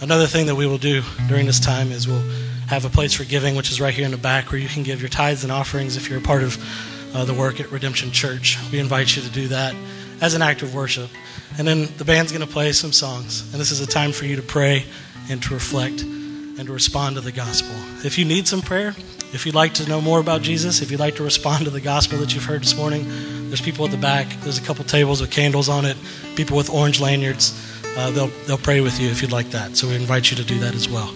Another 0.00 0.26
thing 0.26 0.46
that 0.46 0.54
we 0.54 0.66
will 0.66 0.78
do 0.78 1.02
during 1.28 1.46
this 1.46 1.60
time 1.60 1.90
is 1.90 2.06
we'll 2.06 2.24
have 2.68 2.84
a 2.84 2.88
place 2.90 3.14
for 3.14 3.24
giving, 3.24 3.54
which 3.54 3.70
is 3.70 3.80
right 3.80 3.94
here 3.94 4.04
in 4.04 4.10
the 4.10 4.16
back, 4.16 4.50
where 4.50 4.60
you 4.60 4.68
can 4.68 4.82
give 4.82 5.00
your 5.00 5.08
tithes 5.08 5.44
and 5.44 5.52
offerings 5.52 5.96
if 5.96 6.08
you're 6.08 6.18
a 6.18 6.22
part 6.22 6.42
of 6.42 7.14
uh, 7.14 7.24
the 7.24 7.34
work 7.34 7.60
at 7.60 7.70
Redemption 7.70 8.10
Church. 8.10 8.58
We 8.72 8.78
invite 8.78 9.16
you 9.16 9.22
to 9.22 9.30
do 9.30 9.48
that 9.48 9.74
as 10.20 10.34
an 10.34 10.42
act 10.42 10.62
of 10.62 10.74
worship. 10.74 11.10
And 11.58 11.66
then 11.66 11.88
the 11.96 12.04
band's 12.04 12.32
going 12.32 12.46
to 12.46 12.52
play 12.52 12.72
some 12.72 12.92
songs. 12.92 13.42
And 13.52 13.60
this 13.60 13.70
is 13.70 13.80
a 13.80 13.86
time 13.86 14.12
for 14.12 14.24
you 14.24 14.36
to 14.36 14.42
pray 14.42 14.84
and 15.30 15.42
to 15.44 15.54
reflect 15.54 16.02
and 16.02 16.66
to 16.66 16.72
respond 16.72 17.16
to 17.16 17.20
the 17.20 17.32
gospel. 17.32 17.74
If 18.04 18.18
you 18.18 18.24
need 18.24 18.48
some 18.48 18.62
prayer, 18.62 18.94
if 19.32 19.44
you'd 19.44 19.54
like 19.54 19.74
to 19.74 19.88
know 19.88 20.00
more 20.00 20.20
about 20.20 20.42
Jesus, 20.42 20.82
if 20.82 20.90
you'd 20.90 21.00
like 21.00 21.16
to 21.16 21.22
respond 21.22 21.64
to 21.64 21.70
the 21.70 21.80
gospel 21.80 22.18
that 22.18 22.34
you've 22.34 22.44
heard 22.44 22.62
this 22.62 22.76
morning, 22.76 23.04
there's 23.48 23.60
people 23.60 23.84
at 23.84 23.90
the 23.90 23.96
back. 23.98 24.26
There's 24.40 24.58
a 24.58 24.62
couple 24.62 24.84
tables 24.84 25.20
with 25.20 25.30
candles 25.30 25.68
on 25.68 25.84
it, 25.84 25.96
people 26.34 26.56
with 26.56 26.70
orange 26.70 27.00
lanyards. 27.00 27.54
Uh, 27.96 28.10
they'll, 28.10 28.30
they'll 28.46 28.58
pray 28.58 28.80
with 28.80 29.00
you 29.00 29.08
if 29.08 29.22
you'd 29.22 29.32
like 29.32 29.50
that. 29.50 29.76
So 29.76 29.88
we 29.88 29.94
invite 29.94 30.30
you 30.30 30.36
to 30.36 30.44
do 30.44 30.58
that 30.60 30.74
as 30.74 30.88
well. 30.88 31.14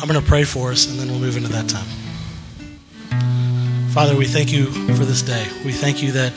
I'm 0.00 0.06
going 0.06 0.20
to 0.20 0.26
pray 0.26 0.44
for 0.44 0.70
us, 0.70 0.88
and 0.88 0.96
then 0.98 1.08
we'll 1.08 1.18
move 1.18 1.36
into 1.36 1.48
that 1.48 1.68
time. 1.68 1.88
Father, 3.90 4.16
we 4.16 4.26
thank 4.26 4.52
you 4.52 4.66
for 4.94 5.04
this 5.04 5.22
day. 5.22 5.44
We 5.64 5.72
thank 5.72 6.04
you 6.04 6.12
that. 6.12 6.32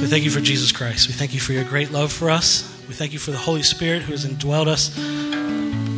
We 0.00 0.06
thank 0.06 0.22
you 0.22 0.30
for 0.30 0.40
Jesus 0.40 0.70
Christ. 0.70 1.08
We 1.08 1.14
thank 1.14 1.34
you 1.34 1.40
for 1.40 1.52
your 1.52 1.64
great 1.64 1.90
love 1.90 2.12
for 2.12 2.30
us. 2.30 2.62
We 2.86 2.94
thank 2.94 3.12
you 3.12 3.18
for 3.18 3.32
the 3.32 3.38
Holy 3.38 3.64
Spirit 3.64 4.02
who 4.02 4.12
has 4.12 4.24
indwelled 4.24 4.68
us, 4.68 4.94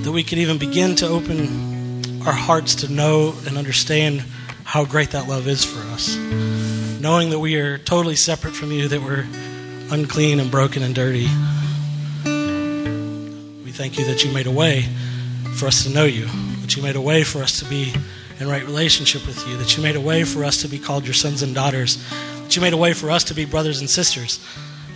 that 0.05 0.13
we 0.13 0.23
can 0.23 0.39
even 0.39 0.57
begin 0.57 0.97
to 0.97 1.07
open 1.07 2.23
our 2.27 2.33
hearts 2.33 2.77
to 2.77 2.91
know 2.91 3.35
and 3.47 3.59
understand 3.59 4.25
how 4.65 4.87
great 4.87 5.11
that 5.11 5.29
love 5.29 5.47
is 5.47 5.63
for 5.63 5.81
us. 5.93 6.17
Knowing 7.01 7.29
that 7.31 7.39
we 7.39 7.57
are 7.57 7.77
totally 7.77 8.17
separate 8.17 8.55
from 8.55 8.73
you, 8.73 8.89
that 8.89 9.03
we're 9.03 9.27
unclean 9.91 10.41
and 10.41 10.51
broken 10.51 10.83
and 10.83 10.95
dirty. 10.95 11.29
We 13.63 13.73
thank 13.73 13.99
you 13.99 14.07
that 14.07 14.25
you 14.25 14.33
made 14.33 14.47
a 14.47 14.51
way 14.51 14.87
for 15.57 15.67
us 15.67 15.85
to 15.85 15.91
know 15.91 16.05
you, 16.05 16.27
that 16.61 16.77
you 16.77 16.83
made 16.83 16.97
a 16.97 17.01
way 17.01 17.25
for 17.25 17.43
us 17.43 17.59
to 17.61 17.65
be 17.65 17.95
in 18.41 18.49
right 18.49 18.65
relationship 18.65 19.27
with 19.27 19.47
you, 19.49 19.57
that 19.57 19.77
you 19.77 19.83
made 19.83 19.97
a 19.97 20.01
way 20.01 20.25
for 20.25 20.45
us 20.45 20.63
to 20.63 20.69
be 20.69 20.79
called 20.79 21.05
your 21.05 21.15
sons 21.15 21.43
and 21.43 21.55
daughters, 21.55 22.03
that 22.43 22.55
you 22.55 22.63
made 22.63 22.73
a 22.73 22.77
way 22.77 22.93
for 22.93 23.11
us 23.11 23.25
to 23.25 23.35
be 23.35 23.45
brothers 23.45 23.81
and 23.81 23.91
sisters. 23.91 24.45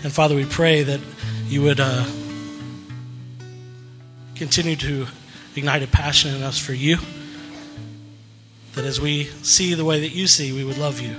And 0.04 0.12
Father, 0.12 0.34
we 0.34 0.44
pray 0.44 0.82
that 0.82 1.00
you 1.46 1.62
would 1.62 1.80
uh, 1.80 2.04
continue 4.34 4.76
to 4.76 5.06
ignite 5.56 5.82
a 5.82 5.86
passion 5.86 6.34
in 6.34 6.42
us 6.42 6.58
for 6.58 6.72
you 6.72 6.98
that 8.74 8.84
as 8.84 9.00
we 9.00 9.24
see 9.42 9.74
the 9.74 9.84
way 9.84 10.00
that 10.00 10.14
you 10.14 10.26
see, 10.26 10.52
we 10.52 10.64
would 10.64 10.78
love 10.78 11.00
you. 11.00 11.14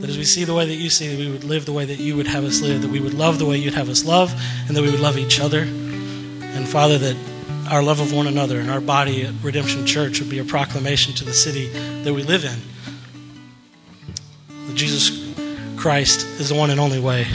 That 0.00 0.08
as 0.08 0.16
we 0.16 0.24
see 0.24 0.44
the 0.44 0.54
way 0.54 0.66
that 0.66 0.74
you 0.74 0.88
see, 0.88 1.16
we 1.16 1.30
would 1.30 1.44
live 1.44 1.66
the 1.66 1.72
way 1.72 1.84
that 1.84 1.98
you 1.98 2.16
would 2.16 2.26
have 2.26 2.44
us 2.44 2.62
live, 2.62 2.82
that 2.82 2.90
we 2.90 3.00
would 3.00 3.14
love 3.14 3.38
the 3.38 3.44
way 3.44 3.58
you'd 3.58 3.74
have 3.74 3.88
us 3.88 4.04
love, 4.04 4.32
and 4.66 4.76
that 4.76 4.82
we 4.82 4.90
would 4.90 5.00
love 5.00 5.18
each 5.18 5.38
other. 5.38 5.60
And 5.60 6.66
Father, 6.66 6.96
that 6.98 7.16
our 7.68 7.82
love 7.82 8.00
of 8.00 8.12
one 8.12 8.26
another 8.26 8.60
and 8.60 8.70
our 8.70 8.80
body 8.80 9.24
at 9.24 9.34
Redemption 9.42 9.86
Church 9.86 10.20
would 10.20 10.30
be 10.30 10.38
a 10.38 10.44
proclamation 10.44 11.14
to 11.14 11.24
the 11.24 11.32
city 11.32 11.68
that 11.68 12.12
we 12.12 12.22
live 12.22 12.44
in. 12.44 12.58
That 14.68 14.74
Jesus 14.74 15.34
Christ 15.76 16.26
is 16.40 16.48
the 16.48 16.54
one 16.54 16.70
and 16.70 16.80
only 16.80 17.00
way 17.00 17.26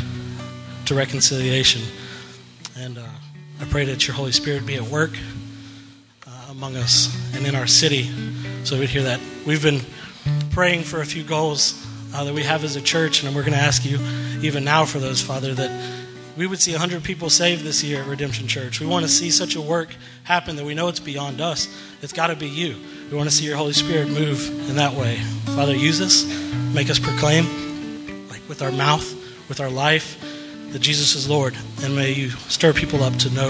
to 0.85 0.95
reconciliation. 0.95 1.81
And 2.77 2.97
uh, 2.97 3.03
I 3.59 3.65
pray 3.65 3.85
that 3.85 4.07
your 4.07 4.15
Holy 4.15 4.31
Spirit 4.31 4.65
be 4.65 4.75
at 4.75 4.83
work 4.83 5.11
uh, 6.27 6.47
among 6.49 6.75
us 6.75 7.15
and 7.35 7.45
in 7.45 7.55
our 7.55 7.67
city 7.67 8.09
so 8.63 8.77
we'd 8.79 8.89
hear 8.89 9.03
that. 9.03 9.19
We've 9.45 9.61
been 9.61 9.81
praying 10.51 10.83
for 10.83 11.01
a 11.01 11.05
few 11.05 11.23
goals 11.23 11.83
uh, 12.13 12.23
that 12.23 12.33
we 12.33 12.43
have 12.43 12.63
as 12.63 12.75
a 12.75 12.81
church, 12.81 13.23
and 13.23 13.35
we're 13.35 13.41
going 13.41 13.53
to 13.53 13.59
ask 13.59 13.83
you 13.83 13.97
even 14.41 14.63
now 14.63 14.85
for 14.85 14.99
those, 14.99 15.21
Father, 15.21 15.53
that 15.55 16.00
we 16.37 16.47
would 16.47 16.59
see 16.59 16.71
100 16.71 17.03
people 17.03 17.29
saved 17.29 17.63
this 17.63 17.83
year 17.83 18.01
at 18.01 18.07
Redemption 18.07 18.47
Church. 18.47 18.79
We 18.79 18.87
want 18.87 19.03
to 19.03 19.11
see 19.11 19.31
such 19.31 19.55
a 19.55 19.61
work 19.61 19.93
happen 20.23 20.55
that 20.55 20.65
we 20.65 20.73
know 20.73 20.87
it's 20.87 20.99
beyond 20.99 21.41
us. 21.41 21.67
It's 22.01 22.13
got 22.13 22.27
to 22.27 22.35
be 22.35 22.47
you. 22.47 22.75
We 23.09 23.17
want 23.17 23.29
to 23.29 23.35
see 23.35 23.45
your 23.45 23.57
Holy 23.57 23.73
Spirit 23.73 24.09
move 24.09 24.47
in 24.69 24.77
that 24.77 24.93
way. 24.93 25.17
Father, 25.55 25.75
use 25.75 26.01
us, 26.01 26.25
make 26.73 26.89
us 26.89 26.99
proclaim, 26.99 28.29
like 28.29 28.47
with 28.47 28.61
our 28.61 28.71
mouth, 28.71 29.05
with 29.49 29.59
our 29.59 29.69
life, 29.69 30.19
that 30.71 30.79
Jesus 30.79 31.15
is 31.15 31.29
Lord. 31.29 31.55
And 31.83 31.95
may 31.95 32.11
you 32.13 32.29
stir 32.29 32.73
people 32.73 33.03
up 33.03 33.15
to 33.17 33.29
know 33.31 33.49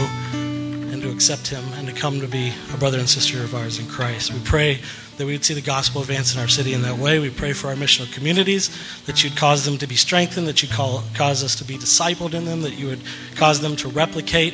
accept 1.11 1.47
him 1.47 1.63
and 1.73 1.87
to 1.87 1.93
come 1.93 2.19
to 2.19 2.27
be 2.27 2.53
a 2.73 2.77
brother 2.77 2.99
and 2.99 3.09
sister 3.09 3.43
of 3.43 3.53
ours 3.55 3.79
in 3.79 3.87
Christ. 3.87 4.33
We 4.33 4.39
pray 4.39 4.79
that 5.17 5.25
we 5.25 5.33
would 5.33 5.45
see 5.45 5.53
the 5.53 5.61
gospel 5.61 6.01
advance 6.01 6.33
in 6.33 6.41
our 6.41 6.47
city 6.47 6.73
in 6.73 6.81
that 6.81 6.97
way. 6.97 7.19
We 7.19 7.29
pray 7.29 7.53
for 7.53 7.67
our 7.67 7.75
missional 7.75 8.11
communities, 8.11 8.69
that 9.05 9.23
you'd 9.23 9.37
cause 9.37 9.65
them 9.65 9.77
to 9.77 9.87
be 9.87 9.95
strengthened, 9.95 10.47
that 10.47 10.61
you'd 10.61 10.71
call, 10.71 11.03
cause 11.13 11.43
us 11.43 11.55
to 11.57 11.63
be 11.63 11.77
discipled 11.77 12.33
in 12.33 12.45
them, 12.45 12.61
that 12.61 12.73
you 12.73 12.87
would 12.87 13.01
cause 13.35 13.61
them 13.61 13.75
to 13.77 13.87
replicate, 13.89 14.53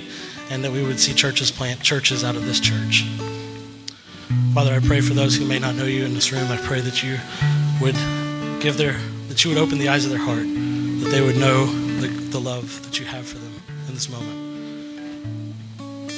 and 0.49 0.63
that 0.63 0.71
we 0.71 0.83
would 0.83 0.99
see 0.99 1.13
churches 1.13 1.51
plant 1.51 1.81
churches 1.81 2.23
out 2.23 2.35
of 2.35 2.45
this 2.45 2.59
church. 2.59 3.05
Father, 4.53 4.73
I 4.73 4.79
pray 4.79 5.01
for 5.01 5.13
those 5.13 5.35
who 5.35 5.45
may 5.45 5.59
not 5.59 5.75
know 5.75 5.85
you 5.85 6.03
in 6.03 6.13
this 6.13 6.31
room. 6.31 6.51
I 6.51 6.57
pray 6.57 6.81
that 6.81 7.03
you 7.03 7.17
would 7.79 7.95
give 8.61 8.77
their, 8.77 8.97
that 9.29 9.43
you 9.45 9.51
would 9.51 9.59
open 9.59 9.77
the 9.77 9.89
eyes 9.89 10.03
of 10.03 10.11
their 10.11 10.19
heart, 10.19 10.43
that 10.43 11.09
they 11.11 11.21
would 11.21 11.37
know 11.37 11.65
the, 12.01 12.07
the 12.07 12.39
love 12.39 12.83
that 12.83 12.99
you 12.99 13.05
have 13.05 13.25
for 13.25 13.37
them 13.37 13.61
in 13.87 13.93
this 13.93 14.09
moment, 14.09 14.46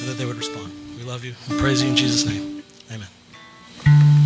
that 0.10 0.18
they 0.18 0.26
would 0.26 0.38
respond. 0.38 0.72
We 0.98 1.04
love 1.04 1.24
you 1.24 1.36
and 1.50 1.60
praise 1.60 1.84
you 1.84 1.90
in 1.90 1.96
Jesus' 1.96 2.26
name. 2.26 2.64
Amen. 2.92 4.19